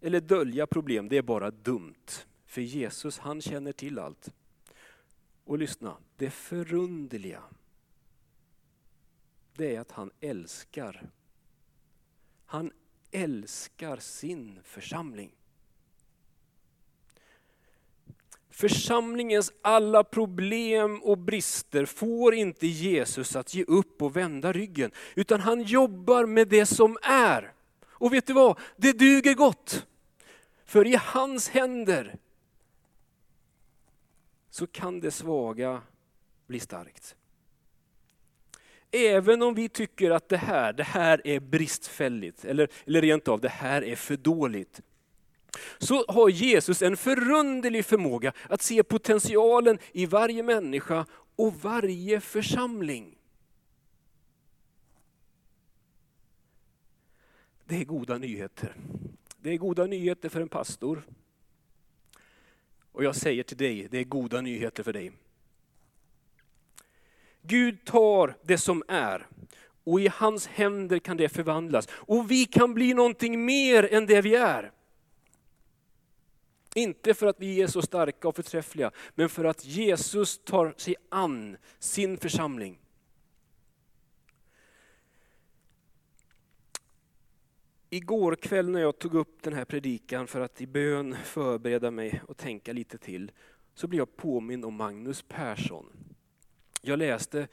eller 0.00 0.20
dölja 0.20 0.66
problem, 0.66 1.08
det 1.08 1.16
är 1.16 1.22
bara 1.22 1.50
dumt. 1.50 2.06
För 2.46 2.60
Jesus, 2.60 3.18
han 3.18 3.40
känner 3.40 3.72
till 3.72 3.98
allt. 3.98 4.32
Och 5.44 5.58
lyssna, 5.58 5.96
det 6.16 6.30
förunderliga, 6.30 7.42
det 9.56 9.76
är 9.76 9.80
att 9.80 9.90
han 9.90 10.10
älskar. 10.20 11.10
Han 12.46 12.72
älskar 13.10 13.96
sin 13.96 14.58
församling. 14.64 15.32
Församlingens 18.50 19.52
alla 19.62 20.04
problem 20.04 21.02
och 21.02 21.18
brister 21.18 21.84
får 21.84 22.34
inte 22.34 22.66
Jesus 22.66 23.36
att 23.36 23.54
ge 23.54 23.64
upp 23.64 24.02
och 24.02 24.16
vända 24.16 24.52
ryggen, 24.52 24.90
utan 25.14 25.40
han 25.40 25.62
jobbar 25.62 26.26
med 26.26 26.48
det 26.48 26.66
som 26.66 26.98
är. 27.02 27.52
Och 27.88 28.12
vet 28.12 28.26
du 28.26 28.32
vad? 28.32 28.58
Det 28.76 28.92
duger 28.92 29.34
gott. 29.34 29.86
För 30.64 30.86
i 30.86 30.96
hans 30.96 31.48
händer 31.48 32.16
så 34.50 34.66
kan 34.66 35.00
det 35.00 35.10
svaga 35.10 35.82
bli 36.46 36.60
starkt. 36.60 37.16
Även 38.90 39.42
om 39.42 39.54
vi 39.54 39.68
tycker 39.68 40.10
att 40.10 40.28
det 40.28 40.36
här, 40.36 40.72
det 40.72 40.82
här 40.82 41.26
är 41.26 41.40
bristfälligt, 41.40 42.44
eller, 42.44 42.68
eller 42.86 43.02
rent 43.02 43.28
av 43.28 43.40
det 43.40 43.48
här 43.48 43.84
är 43.84 43.96
för 43.96 44.16
dåligt, 44.16 44.80
så 45.78 46.04
har 46.08 46.28
Jesus 46.28 46.82
en 46.82 46.96
förunderlig 46.96 47.84
förmåga 47.84 48.32
att 48.48 48.62
se 48.62 48.82
potentialen 48.82 49.78
i 49.92 50.06
varje 50.06 50.42
människa 50.42 51.06
och 51.36 51.54
varje 51.54 52.20
församling. 52.20 53.18
Det 57.64 57.76
är 57.76 57.84
goda 57.84 58.18
nyheter. 58.18 58.74
Det 59.36 59.50
är 59.50 59.56
goda 59.56 59.86
nyheter 59.86 60.28
för 60.28 60.40
en 60.40 60.48
pastor. 60.48 61.02
Och 62.92 63.04
jag 63.04 63.16
säger 63.16 63.42
till 63.42 63.56
dig, 63.56 63.88
det 63.90 63.98
är 63.98 64.04
goda 64.04 64.40
nyheter 64.40 64.82
för 64.82 64.92
dig. 64.92 65.12
Gud 67.42 67.84
tar 67.84 68.36
det 68.42 68.58
som 68.58 68.82
är 68.88 69.26
och 69.84 70.00
i 70.00 70.08
hans 70.08 70.46
händer 70.46 70.98
kan 70.98 71.16
det 71.16 71.28
förvandlas. 71.28 71.88
Och 71.92 72.30
vi 72.30 72.44
kan 72.44 72.74
bli 72.74 72.94
någonting 72.94 73.44
mer 73.44 73.94
än 73.94 74.06
det 74.06 74.20
vi 74.20 74.34
är. 74.34 74.72
Inte 76.74 77.14
för 77.14 77.26
att 77.26 77.40
vi 77.40 77.62
är 77.62 77.66
så 77.66 77.82
starka 77.82 78.28
och 78.28 78.36
förträffliga, 78.36 78.90
men 79.14 79.28
för 79.28 79.44
att 79.44 79.64
Jesus 79.64 80.38
tar 80.44 80.74
sig 80.76 80.96
an 81.08 81.56
sin 81.78 82.16
församling. 82.16 82.78
Igår 87.92 88.34
kväll 88.34 88.70
när 88.70 88.80
jag 88.80 88.98
tog 88.98 89.14
upp 89.14 89.42
den 89.42 89.52
här 89.52 89.64
predikan 89.64 90.26
för 90.26 90.40
att 90.40 90.60
i 90.60 90.66
bön 90.66 91.16
förbereda 91.24 91.90
mig 91.90 92.22
och 92.28 92.36
tänka 92.36 92.72
lite 92.72 92.98
till, 92.98 93.32
så 93.74 93.86
blev 93.86 93.98
jag 93.98 94.16
påmind 94.16 94.64
om 94.64 94.74
Magnus 94.74 95.22
Persson. 95.22 95.86
Jag 96.82 96.98
läste 96.98 97.48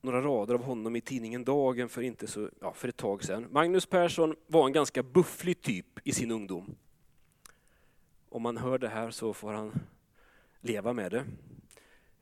några 0.00 0.20
rader 0.20 0.54
av 0.54 0.62
honom 0.62 0.96
i 0.96 1.00
tidningen 1.00 1.44
Dagen 1.44 1.88
för, 1.88 2.02
inte 2.02 2.26
så, 2.26 2.50
ja, 2.60 2.72
för 2.72 2.88
ett 2.88 2.96
tag 2.96 3.24
sedan. 3.24 3.46
Magnus 3.50 3.86
Persson 3.86 4.36
var 4.46 4.66
en 4.66 4.72
ganska 4.72 5.02
bufflig 5.02 5.62
typ 5.62 5.86
i 6.04 6.12
sin 6.12 6.30
ungdom. 6.30 6.76
Om 8.32 8.42
man 8.42 8.56
hör 8.56 8.78
det 8.78 8.88
här 8.88 9.10
så 9.10 9.34
får 9.34 9.52
han 9.52 9.80
leva 10.60 10.92
med 10.92 11.12
det. 11.12 11.24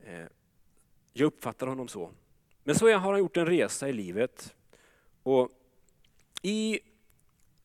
Eh, 0.00 0.26
jag 1.12 1.26
uppfattar 1.26 1.66
honom 1.66 1.88
så. 1.88 2.10
Men 2.64 2.74
så 2.74 2.92
har 2.92 3.12
han 3.12 3.18
gjort 3.18 3.36
en 3.36 3.46
resa 3.46 3.88
i 3.88 3.92
livet. 3.92 4.56
Och 5.22 5.50
I 6.42 6.80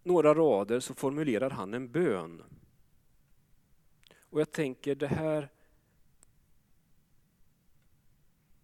några 0.03 0.33
rader 0.33 0.79
så 0.79 0.93
formulerar 0.93 1.49
han 1.49 1.73
en 1.73 1.91
bön. 1.91 2.43
Och 4.29 4.41
jag 4.41 4.51
tänker 4.51 4.95
det 4.95 5.07
här 5.07 5.49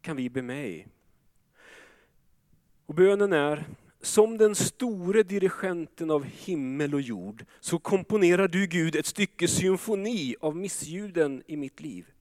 kan 0.02 0.16
vi 0.16 0.30
be 0.30 0.42
med 0.42 0.70
i. 0.70 0.86
Och 2.86 2.96
bönen 2.96 3.34
är, 3.34 3.66
som 4.02 4.38
den 4.38 4.56
store 4.56 5.24
dirigenten 5.24 6.12
av 6.12 6.24
himmel 6.24 6.94
och 6.94 7.02
jord, 7.02 7.46
så 7.60 7.80
komponerar 7.80 8.48
du 8.48 8.68
Gud 8.68 8.96
ett 8.96 9.06
stycke 9.06 9.48
symfoni 9.48 10.36
av 10.40 10.56
missljuden 10.56 11.44
i 11.48 11.58
mitt 11.58 11.82
liv. 11.82 12.12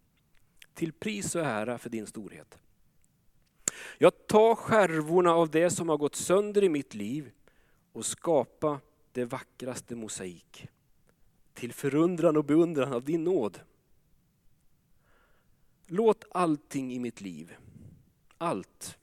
Till 0.74 0.92
pris 0.92 1.34
och 1.34 1.42
ära 1.42 1.78
för 1.78 1.90
din 1.90 2.06
storhet. 2.06 2.58
Jag 3.98 4.26
tar 4.26 4.54
skärvorna 4.54 5.34
av 5.34 5.50
det 5.50 5.70
som 5.70 5.88
har 5.88 5.96
gått 5.96 6.16
sönder 6.16 6.64
i 6.64 6.68
mitt 6.68 6.94
liv 6.94 7.30
och 7.92 8.06
skapa 8.06 8.80
det 9.12 9.24
vackraste 9.24 9.94
mosaik. 9.94 10.68
Till 11.54 11.72
förundran 11.72 12.36
och 12.36 12.44
beundran 12.44 12.92
av 12.92 13.04
din 13.04 13.24
nåd. 13.24 13.60
Låt 15.86 16.24
allting 16.30 16.92
i 16.92 16.98
mitt 16.98 17.20
liv, 17.20 17.56
allt, 18.38 18.98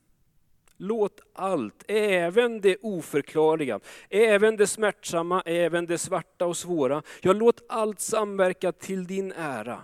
låt 0.78 1.22
allt, 1.34 1.84
även 1.88 2.62
det 2.62 2.78
oförklarliga, 2.82 3.80
även 4.10 4.56
det 4.56 4.68
smärtsamma, 4.68 5.42
även 5.42 5.86
det 5.86 5.98
svarta 5.98 6.46
och 6.46 6.58
svåra, 6.58 7.04
ja 7.22 7.34
låt 7.34 7.62
allt 7.70 8.00
samverka 8.00 8.72
till 8.72 9.08
din 9.08 9.32
ära. 9.32 9.82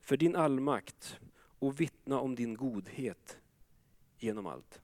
För 0.00 0.16
din 0.16 0.36
allmakt 0.36 1.16
och 1.58 1.80
vittna 1.80 2.20
om 2.20 2.34
din 2.34 2.54
godhet 2.54 3.38
genom 4.18 4.46
allt. 4.46 4.80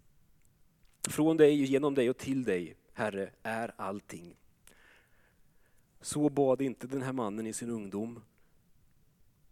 Från 1.08 1.36
dig, 1.36 1.64
genom 1.64 1.94
dig 1.94 2.10
och 2.10 2.16
till 2.16 2.44
dig 2.44 2.76
Herre, 2.98 3.30
är 3.42 3.72
allting. 3.76 4.36
Så 6.00 6.28
bad 6.28 6.62
inte 6.62 6.86
den 6.86 7.02
här 7.02 7.12
mannen 7.12 7.46
i 7.46 7.52
sin 7.52 7.70
ungdom. 7.70 8.20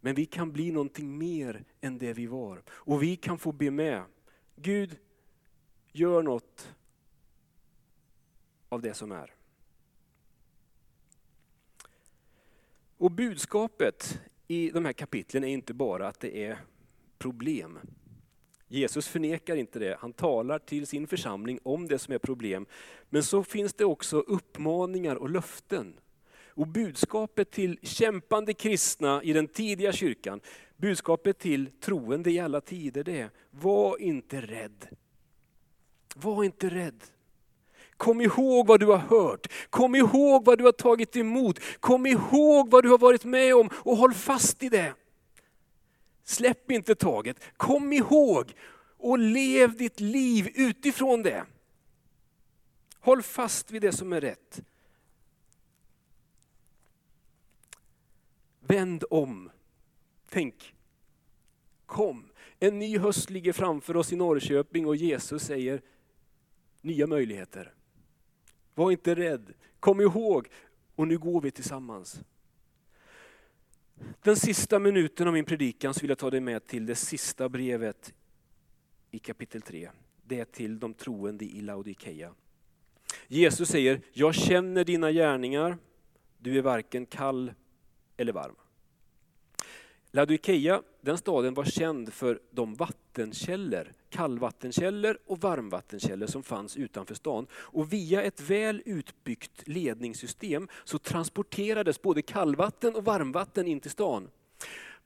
Men 0.01 0.15
vi 0.15 0.27
kan 0.27 0.53
bli 0.53 0.73
någonting 0.73 1.19
mer 1.19 1.65
än 1.81 1.99
det 1.99 2.13
vi 2.13 2.27
var. 2.27 2.63
Och 2.69 3.03
vi 3.03 3.17
kan 3.17 3.39
få 3.39 3.53
be 3.53 3.71
med. 3.71 4.03
Gud, 4.57 4.97
gör 5.93 6.23
något 6.23 6.75
av 8.69 8.83
det 8.83 8.95
som 8.95 9.13
är. 9.13 9.35
Och 12.99 13.11
budskapet 13.11 14.21
i 14.47 14.71
de 14.71 14.85
här 14.85 14.93
kapitlen 14.93 15.45
är 15.45 15.49
inte 15.49 15.75
bara 15.75 16.09
att 16.09 16.21
det 16.21 16.45
är 16.45 16.59
problem. 17.19 17.79
Jesus 18.69 19.09
förnekar 19.09 19.57
inte 19.57 19.79
det, 19.79 19.97
han 20.01 20.13
talar 20.13 20.59
till 20.59 20.87
sin 20.87 21.07
församling 21.07 21.59
om 21.63 21.89
det 21.89 21.99
som 21.99 22.15
är 22.15 22.19
problem. 22.19 22.67
Men 23.11 23.23
så 23.23 23.45
finns 23.45 23.75
det 23.75 23.85
också 23.85 24.21
uppmaningar 24.21 25.17
och 25.17 25.31
löften. 25.31 26.01
Och 26.57 26.67
budskapet 26.67 27.51
till 27.51 27.79
kämpande 27.83 28.55
kristna 28.55 29.23
i 29.23 29.33
den 29.33 29.49
tidiga 29.49 29.93
kyrkan, 29.93 30.41
budskapet 30.77 31.39
till 31.39 31.71
troende 31.81 32.31
i 32.31 32.41
alla 32.41 32.61
tider 32.61 33.05
det 33.05 33.21
är, 33.21 33.31
var 33.51 34.01
inte 34.01 34.41
rädd. 34.41 34.87
Var 36.15 36.45
inte 36.45 36.69
rädd. 36.69 37.05
Kom 37.97 38.21
ihåg 38.21 38.67
vad 38.67 38.81
du 38.81 38.87
har 38.87 38.99
hört, 38.99 39.53
kom 39.71 39.95
ihåg 39.95 40.45
vad 40.45 40.59
du 40.59 40.65
har 40.65 40.73
tagit 40.73 41.17
emot, 41.17 41.61
kom 41.81 42.07
ihåg 42.07 42.71
vad 42.71 42.85
du 42.85 42.91
har 42.91 42.99
varit 42.99 43.25
med 43.25 43.55
om 43.55 43.71
och 43.75 43.97
håll 43.97 44.15
fast 44.15 44.63
i 44.63 44.69
det. 44.69 44.95
Släpp 46.25 46.71
inte 46.71 46.95
taget. 46.95 47.41
Kom 47.57 47.93
ihåg 47.93 48.53
och 48.99 49.19
lev 49.19 49.77
ditt 49.77 50.01
liv 50.01 50.49
utifrån 50.55 51.23
det. 51.23 51.45
Håll 53.01 53.23
fast 53.23 53.71
vid 53.71 53.83
det 53.83 53.93
som 53.93 54.13
är 54.13 54.21
rätt. 54.21 54.63
Vänd 58.69 59.05
om. 59.11 59.51
Tänk, 60.29 60.75
kom. 61.87 62.29
En 62.59 62.79
ny 62.79 62.99
höst 62.99 63.31
ligger 63.31 63.53
framför 63.53 63.97
oss 63.97 64.13
i 64.13 64.17
Norrköping 64.17 64.87
och 64.87 64.97
Jesus 64.97 65.43
säger 65.43 65.83
nya 66.81 67.07
möjligheter. 67.07 67.75
Var 68.75 68.91
inte 68.91 69.15
rädd, 69.15 69.53
kom 69.81 70.01
ihåg 70.01 70.49
och 70.95 71.09
nu 71.09 71.19
går 71.19 71.41
vi 71.41 71.51
tillsammans. 71.51 72.21
Den 74.23 74.37
sista 74.37 74.79
minuten 74.79 75.27
av 75.27 75.33
min 75.33 75.45
predikan 75.45 75.95
så 75.95 76.01
vill 76.01 76.09
jag 76.09 76.19
ta 76.19 76.31
dig 76.31 76.41
med 76.41 76.67
till 76.67 76.87
det 76.87 76.95
sista 76.95 77.49
brevet 77.49 78.15
i 79.11 79.19
kapitel 79.19 79.63
3. 79.63 79.91
Det 80.23 80.41
är 80.41 80.45
till 80.45 80.79
de 80.79 80.95
troende 80.95 81.45
i 81.45 81.61
Laodikeia. 81.61 82.35
Jesus 83.29 83.69
säger, 83.69 84.01
jag 84.13 84.35
känner 84.35 84.85
dina 84.85 85.13
gärningar, 85.13 85.79
du 86.39 86.59
är 86.59 86.63
varken 86.63 87.07
kall 87.07 87.53
eller 88.17 88.33
varm. 88.33 88.55
Laodikeia, 90.11 90.83
den 91.01 91.19
staden 91.19 91.55
var 91.55 91.65
känd 91.65 92.13
för 92.13 92.41
de 92.51 92.75
vattenkällor, 92.75 93.93
kallvattenkällor 94.09 95.19
och 95.27 95.41
varmvattenkällor 95.41 96.27
som 96.27 96.43
fanns 96.43 96.77
utanför 96.77 97.15
stan. 97.15 97.47
Och 97.53 97.93
via 97.93 98.23
ett 98.23 98.41
väl 98.41 98.83
utbyggt 98.85 99.69
ledningssystem 99.69 100.69
så 100.85 100.99
transporterades 100.99 102.03
både 102.03 102.23
kallvatten 102.23 102.95
och 102.95 103.05
varmvatten 103.05 103.67
in 103.67 103.81
till 103.81 103.91
stan. 103.91 104.31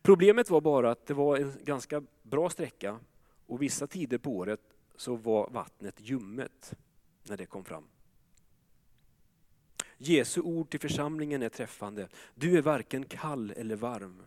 Problemet 0.02 0.50
var 0.50 0.60
bara 0.60 0.90
att 0.90 1.06
det 1.06 1.14
var 1.14 1.36
en 1.36 1.52
ganska 1.64 2.02
bra 2.22 2.50
sträcka 2.50 2.98
och 3.46 3.62
vissa 3.62 3.86
tider 3.86 4.18
på 4.18 4.30
året 4.30 4.60
så 4.96 5.16
var 5.16 5.50
vattnet 5.50 5.94
ljummet 6.00 6.74
när 7.28 7.36
det 7.36 7.46
kom 7.46 7.64
fram. 7.64 7.84
Jesu 10.02 10.40
ord 10.40 10.70
till 10.70 10.80
församlingen 10.80 11.42
är 11.42 11.48
träffande. 11.48 12.08
Du 12.34 12.58
är 12.58 12.62
varken 12.62 13.04
kall 13.04 13.52
eller 13.56 13.76
varm. 13.76 14.22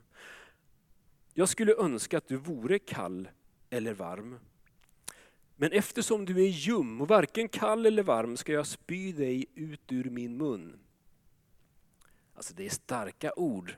Jag 1.33 1.49
skulle 1.49 1.75
önska 1.75 2.17
att 2.17 2.27
du 2.27 2.37
vore 2.37 2.79
kall 2.79 3.29
eller 3.69 3.93
varm. 3.93 4.39
Men 5.55 5.71
eftersom 5.71 6.25
du 6.25 6.43
är 6.43 6.47
ljum 6.47 7.01
och 7.01 7.07
varken 7.07 7.49
kall 7.49 7.85
eller 7.85 8.03
varm 8.03 8.37
ska 8.37 8.51
jag 8.51 8.67
spy 8.67 9.11
dig 9.11 9.45
ut 9.55 9.91
ur 9.91 10.09
min 10.09 10.37
mun. 10.37 10.79
Alltså 12.35 12.53
det 12.53 12.65
är 12.65 12.69
starka 12.69 13.33
ord. 13.33 13.75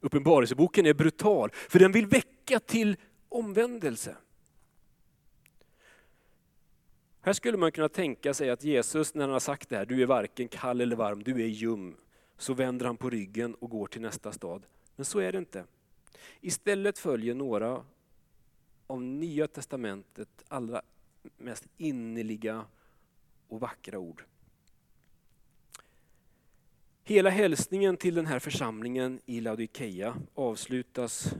Uppenbarelseboken 0.00 0.86
är 0.86 0.94
brutal, 0.94 1.50
för 1.52 1.78
den 1.78 1.92
vill 1.92 2.06
väcka 2.06 2.60
till 2.60 2.96
omvändelse. 3.28 4.16
Här 7.22 7.32
skulle 7.32 7.58
man 7.58 7.72
kunna 7.72 7.88
tänka 7.88 8.34
sig 8.34 8.50
att 8.50 8.64
Jesus, 8.64 9.14
när 9.14 9.22
han 9.22 9.32
har 9.32 9.40
sagt 9.40 9.68
det 9.68 9.76
här, 9.76 9.86
du 9.86 10.02
är 10.02 10.06
varken 10.06 10.48
kall 10.48 10.80
eller 10.80 10.96
varm, 10.96 11.22
du 11.22 11.42
är 11.42 11.46
ljum, 11.46 11.96
så 12.38 12.54
vänder 12.54 12.86
han 12.86 12.96
på 12.96 13.10
ryggen 13.10 13.54
och 13.54 13.70
går 13.70 13.86
till 13.86 14.00
nästa 14.00 14.32
stad. 14.32 14.66
Men 14.96 15.04
så 15.04 15.18
är 15.18 15.32
det 15.32 15.38
inte. 15.38 15.64
Istället 16.40 16.98
följer 16.98 17.34
några 17.34 17.84
av 18.86 19.02
Nya 19.02 19.48
Testamentet 19.48 20.28
allra 20.48 20.82
mest 21.36 21.66
innerliga 21.76 22.64
och 23.48 23.60
vackra 23.60 23.98
ord. 23.98 24.24
Hela 27.04 27.30
hälsningen 27.30 27.96
till 27.96 28.14
den 28.14 28.26
här 28.26 28.38
församlingen 28.38 29.20
i 29.26 29.40
Laodikeia 29.40 30.16
avslutas 30.34 31.34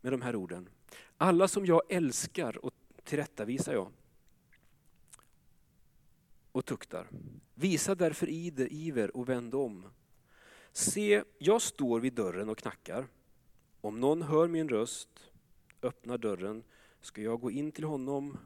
med 0.00 0.12
de 0.12 0.22
här 0.22 0.36
orden. 0.36 0.68
Alla 1.16 1.48
som 1.48 1.66
jag 1.66 1.82
älskar 1.88 2.64
och 2.64 2.74
tillrättavisar 3.04 3.72
jag 3.72 3.90
och 6.52 6.64
tuktar. 6.64 7.08
Visa 7.54 7.94
därför 7.94 8.28
iver 8.28 9.16
och 9.16 9.28
vänd 9.28 9.54
om. 9.54 9.84
Se, 10.72 11.22
jag 11.38 11.62
står 11.62 12.00
vid 12.00 12.12
dörren 12.12 12.48
och 12.48 12.58
knackar. 12.58 13.06
Om 13.80 14.00
någon 14.00 14.22
hör 14.22 14.48
min 14.48 14.68
röst, 14.68 15.30
öppnar 15.82 16.18
dörren, 16.18 16.64
ska 17.00 17.22
jag 17.22 17.40
gå 17.40 17.50
in 17.50 17.72
till 17.72 17.84
honom 17.84 18.38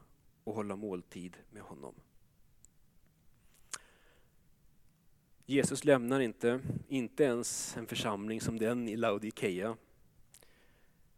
och 0.45 0.55
hålla 0.55 0.77
måltid 0.77 1.37
med 1.51 1.63
honom. 1.63 1.95
Jesus 5.47 5.85
lämnar 5.85 6.21
inte, 6.21 6.61
inte 6.89 7.25
ens 7.25 7.77
en 7.77 7.87
församling 7.87 8.41
som 8.41 8.59
den 8.59 8.89
i 8.89 8.97
Laodikeia. 8.97 9.77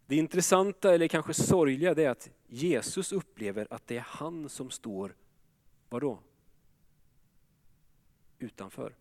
Det 0.06 0.16
intressanta, 0.16 0.94
eller 0.94 1.08
kanske 1.08 1.34
sorgliga, 1.34 1.94
det 1.94 2.04
är 2.04 2.10
att 2.10 2.30
Jesus 2.46 3.12
upplever 3.12 3.66
att 3.70 3.86
det 3.86 3.96
är 3.96 4.06
han 4.08 4.48
som 4.48 4.70
står, 4.70 5.14
vadå? 5.88 6.18
Utanför. 8.38 8.96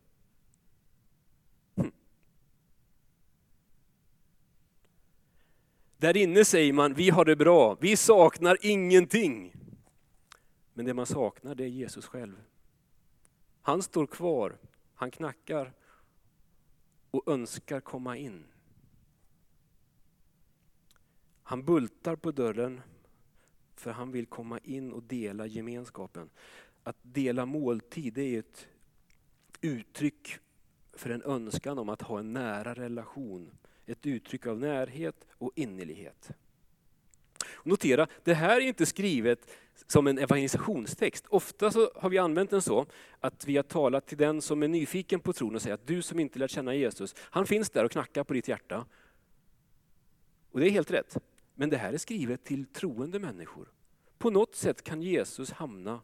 Hm. 1.75 1.91
Där 5.97 6.17
inne 6.17 6.45
säger 6.45 6.73
man, 6.73 6.93
vi 6.93 7.09
har 7.09 7.25
det 7.25 7.35
bra, 7.35 7.77
vi 7.81 7.97
saknar 7.97 8.57
ingenting. 8.61 9.53
Men 10.73 10.85
det 10.85 10.93
man 10.93 11.05
saknar 11.05 11.55
det 11.55 11.63
är 11.63 11.67
Jesus 11.67 12.05
själv. 12.05 12.43
Han 13.61 13.83
står 13.83 14.07
kvar, 14.07 14.57
han 14.93 15.11
knackar 15.11 15.73
och 17.11 17.27
önskar 17.27 17.79
komma 17.79 18.17
in. 18.17 18.45
Han 21.43 21.65
bultar 21.65 22.15
på 22.15 22.31
dörren 22.31 22.81
för 23.75 23.91
han 23.91 24.11
vill 24.11 24.25
komma 24.25 24.59
in 24.59 24.93
och 24.93 25.03
dela 25.03 25.45
gemenskapen. 25.45 26.29
Att 26.83 26.97
dela 27.01 27.45
måltid 27.45 28.13
det 28.13 28.35
är 28.35 28.39
ett 28.39 28.67
uttryck 29.61 30.39
för 30.93 31.09
en 31.09 31.23
önskan 31.23 31.79
om 31.79 31.89
att 31.89 32.01
ha 32.01 32.19
en 32.19 32.33
nära 32.33 32.73
relation. 32.73 33.51
Ett 33.85 34.05
uttryck 34.05 34.45
av 34.45 34.59
närhet 34.59 35.25
och 35.31 35.51
innerlighet. 35.55 36.31
Notera, 37.63 38.07
det 38.23 38.33
här 38.33 38.55
är 38.55 38.65
inte 38.65 38.85
skrivet 38.85 39.49
som 39.87 40.07
en 40.07 40.17
evangelisationstext. 40.17 41.25
Ofta 41.27 41.71
så 41.71 41.91
har 41.95 42.09
vi 42.09 42.17
använt 42.17 42.49
den 42.49 42.61
så 42.61 42.85
att 43.19 43.47
vi 43.47 43.55
har 43.55 43.63
talat 43.63 44.07
till 44.07 44.17
den 44.17 44.41
som 44.41 44.63
är 44.63 44.67
nyfiken 44.67 45.19
på 45.19 45.33
tron 45.33 45.55
och 45.55 45.61
säger 45.61 45.73
att 45.73 45.87
du 45.87 46.01
som 46.01 46.19
inte 46.19 46.39
lärt 46.39 46.51
känna 46.51 46.75
Jesus, 46.75 47.15
han 47.19 47.45
finns 47.45 47.69
där 47.69 47.83
och 47.83 47.91
knackar 47.91 48.23
på 48.23 48.33
ditt 48.33 48.47
hjärta. 48.47 48.85
Och 50.51 50.59
det 50.59 50.67
är 50.67 50.71
helt 50.71 50.91
rätt. 50.91 51.17
Men 51.55 51.69
det 51.69 51.77
här 51.77 51.93
är 51.93 51.97
skrivet 51.97 52.43
till 52.43 52.65
troende 52.65 53.19
människor. 53.19 53.71
På 54.17 54.29
något 54.29 54.55
sätt 54.55 54.83
kan 54.83 55.01
Jesus 55.01 55.51
hamna 55.51 56.01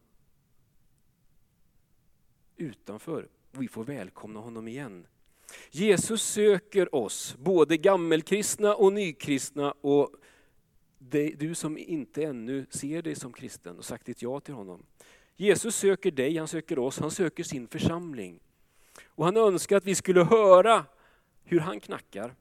utanför. 2.57 3.27
Vi 3.57 3.67
får 3.67 3.83
välkomna 3.83 4.39
honom 4.39 4.67
igen. 4.67 5.07
Jesus 5.71 6.23
söker 6.23 6.95
oss, 6.95 7.35
både 7.39 7.77
gammelkristna 7.77 8.75
och 8.75 8.93
nykristna 8.93 9.71
och 9.71 10.15
du 11.35 11.55
som 11.55 11.77
inte 11.77 12.23
ännu 12.23 12.65
ser 12.69 13.01
dig 13.01 13.15
som 13.15 13.33
kristen 13.33 13.77
och 13.77 13.85
sagt 13.85 14.05
ditt 14.05 14.21
ja 14.21 14.39
till 14.39 14.53
honom. 14.53 14.85
Jesus 15.35 15.75
söker 15.75 16.11
dig, 16.11 16.37
han 16.37 16.47
söker 16.47 16.79
oss, 16.79 16.99
han 16.99 17.11
söker 17.11 17.43
sin 17.43 17.67
församling. 17.67 18.39
Och 19.05 19.25
han 19.25 19.37
önskar 19.37 19.77
att 19.77 19.85
vi 19.85 19.95
skulle 19.95 20.23
höra 20.23 20.85
hur 21.43 21.59
han 21.59 21.79
knackar. 21.79 22.35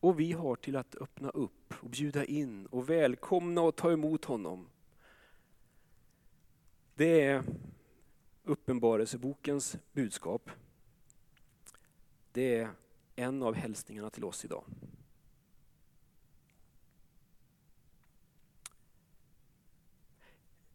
Och 0.00 0.20
vi 0.20 0.32
har 0.32 0.56
till 0.56 0.76
att 0.76 0.94
öppna 0.94 1.30
upp 1.30 1.74
och 1.80 1.90
bjuda 1.90 2.24
in 2.24 2.66
och 2.66 2.90
välkomna 2.90 3.60
och 3.60 3.76
ta 3.76 3.92
emot 3.92 4.24
honom. 4.24 4.68
Det 6.94 7.20
är 7.20 7.44
Uppenbarelsebokens 8.48 9.76
budskap. 9.92 10.50
Det 12.32 12.56
är 12.56 12.70
en 13.16 13.42
av 13.42 13.54
hälsningarna 13.54 14.10
till 14.10 14.24
oss 14.24 14.44
idag. 14.44 14.64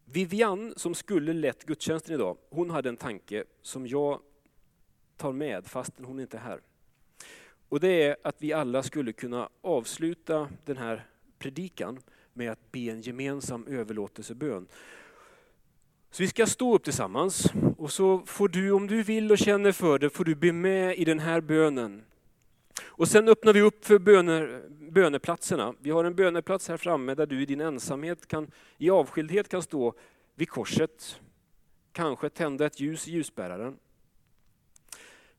Vivian 0.04 0.74
som 0.76 0.94
skulle 0.94 1.32
lett 1.32 1.64
gudstjänsten 1.64 2.14
idag, 2.14 2.36
hon 2.50 2.70
hade 2.70 2.88
en 2.88 2.96
tanke 2.96 3.44
som 3.62 3.86
jag 3.86 4.20
tar 5.16 5.32
med 5.32 5.66
fastän 5.66 6.04
hon 6.04 6.20
inte 6.20 6.36
är 6.36 6.40
här. 6.40 6.60
Och 7.68 7.80
det 7.80 8.02
är 8.02 8.16
att 8.24 8.42
vi 8.42 8.52
alla 8.52 8.82
skulle 8.82 9.12
kunna 9.12 9.48
avsluta 9.60 10.48
den 10.64 10.76
här 10.76 11.06
predikan 11.38 12.00
med 12.32 12.52
att 12.52 12.72
be 12.72 12.80
en 12.90 13.00
gemensam 13.00 13.66
överlåtelsebön. 13.66 14.66
Så 16.14 16.22
vi 16.22 16.28
ska 16.28 16.46
stå 16.46 16.74
upp 16.74 16.84
tillsammans 16.84 17.52
och 17.78 17.92
så 17.92 18.22
får 18.26 18.48
du, 18.48 18.72
om 18.72 18.86
du 18.86 19.02
vill 19.02 19.32
och 19.32 19.38
känner 19.38 19.72
för 19.72 19.98
det, 19.98 20.10
får 20.10 20.24
du 20.24 20.34
be 20.34 20.52
med 20.52 20.98
i 20.98 21.04
den 21.04 21.18
här 21.18 21.40
bönen. 21.40 22.04
Och 22.82 23.08
sen 23.08 23.28
öppnar 23.28 23.52
vi 23.52 23.60
upp 23.60 23.84
för 23.84 23.98
böner, 23.98 24.62
böneplatserna. 24.90 25.74
Vi 25.80 25.90
har 25.90 26.04
en 26.04 26.14
böneplats 26.14 26.68
här 26.68 26.76
framme 26.76 27.14
där 27.14 27.26
du 27.26 27.42
i 27.42 27.46
din 27.46 27.60
ensamhet, 27.60 28.26
kan, 28.26 28.50
i 28.78 28.90
avskildhet 28.90 29.48
kan 29.48 29.62
stå 29.62 29.94
vid 30.34 30.48
korset. 30.48 31.20
Kanske 31.92 32.28
tända 32.28 32.66
ett 32.66 32.80
ljus 32.80 33.08
i 33.08 33.10
ljusbäraren. 33.10 33.76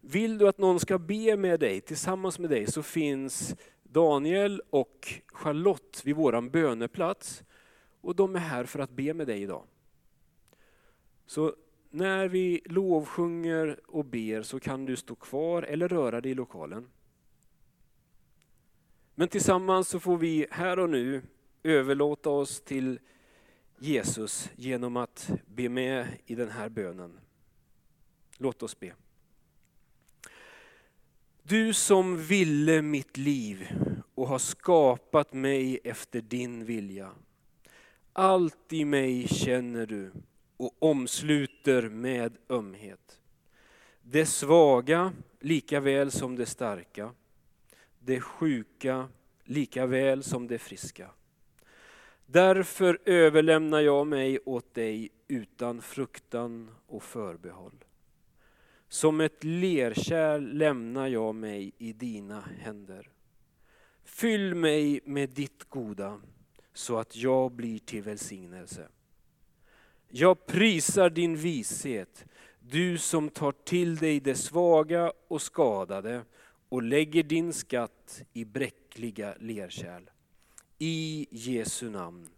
Vill 0.02 0.38
du 0.38 0.48
att 0.48 0.58
någon 0.58 0.80
ska 0.80 0.98
be 0.98 1.38
med 1.38 1.60
dig, 1.60 1.82
tillsammans 1.82 2.40
med 2.40 2.50
dig, 2.50 2.72
så 2.72 2.84
finns 2.84 3.56
Daniel 3.84 4.62
och 4.70 5.14
Charlotte 5.28 6.02
vid 6.06 6.16
våran 6.16 6.50
böneplats. 6.50 7.44
Och 8.02 8.16
de 8.16 8.36
är 8.36 8.40
här 8.40 8.64
för 8.64 8.80
att 8.80 8.92
be 8.92 9.14
med 9.14 9.28
dig 9.28 9.42
idag. 9.42 9.64
Så 11.26 11.56
när 11.90 12.28
vi 12.28 12.62
lovsjunger 12.66 13.80
och 13.88 14.06
ber 14.06 14.42
så 14.42 14.60
kan 14.60 14.86
du 14.86 14.96
stå 14.96 15.16
kvar 15.16 15.64
eller 15.64 15.88
röra 15.88 16.22
dig 16.22 16.32
i 16.32 16.36
lokalen. 16.36 16.88
Men 19.16 19.28
tillsammans 19.28 19.90
så 19.90 20.00
får 20.00 20.18
vi 20.18 20.48
här 20.52 20.80
och 20.80 20.90
nu 20.90 21.22
överlåta 21.64 22.30
oss 22.30 22.62
till 22.62 23.00
Jesus 23.80 24.50
genom 24.56 24.98
att 24.98 25.32
be 25.46 25.70
med 25.70 26.08
i 26.26 26.36
den 26.36 26.50
här 26.50 26.70
bönen. 26.70 27.20
Låt 28.38 28.64
oss 28.64 28.80
be. 28.80 28.94
Du 31.44 31.74
som 31.74 32.18
ville 32.18 32.82
mitt 32.82 33.18
liv 33.18 33.68
och 34.16 34.28
har 34.28 34.40
skapat 34.40 35.34
mig 35.34 35.80
efter 35.84 36.22
din 36.22 36.66
vilja. 36.66 37.12
Allt 38.14 38.74
i 38.74 38.86
mig 38.86 39.28
känner 39.28 39.86
du 39.86 40.12
och 40.58 40.76
omsluter 40.80 41.90
med 41.90 42.38
ömhet. 42.50 43.20
Det 44.02 44.26
svaga 44.26 45.14
lika 45.40 45.80
väl 45.80 46.12
som 46.12 46.36
det 46.36 46.46
starka 46.46 47.12
det 48.06 48.22
sjuka 48.22 49.10
lika 49.44 49.86
väl 49.86 50.24
som 50.24 50.48
det 50.48 50.60
friska. 50.60 51.10
Därför 52.26 53.00
överlämnar 53.06 53.80
jag 53.80 54.08
mig 54.08 54.40
åt 54.46 54.74
dig 54.74 55.10
utan 55.28 55.82
fruktan 55.82 56.72
och 56.88 57.04
förbehåll. 57.04 57.84
Som 58.88 59.22
ett 59.22 59.44
lerkärl 59.44 60.42
lämnar 60.42 61.08
jag 61.08 61.36
mig 61.36 61.72
i 61.78 61.94
dina 61.94 62.42
händer. 62.42 63.10
Fyll 64.04 64.56
mig 64.56 65.00
med 65.06 65.30
ditt 65.30 65.64
goda 65.70 66.22
så 66.74 66.98
att 66.98 67.16
jag 67.16 67.52
blir 67.52 67.80
till 67.80 68.04
välsignelse. 68.04 68.88
Jag 70.18 70.46
prisar 70.46 71.10
din 71.10 71.36
vishet, 71.36 72.26
du 72.60 72.98
som 72.98 73.30
tar 73.30 73.52
till 73.52 73.96
dig 73.96 74.20
det 74.20 74.36
svaga 74.36 75.12
och 75.28 75.42
skadade 75.42 76.22
och 76.70 76.84
lägger 76.84 77.24
din 77.24 77.54
skatt 77.54 78.22
i 78.34 78.46
bräckliga 78.46 79.36
lerkärl. 79.40 80.10
I 80.78 81.28
Jesu 81.32 81.90
namn. 81.90 82.30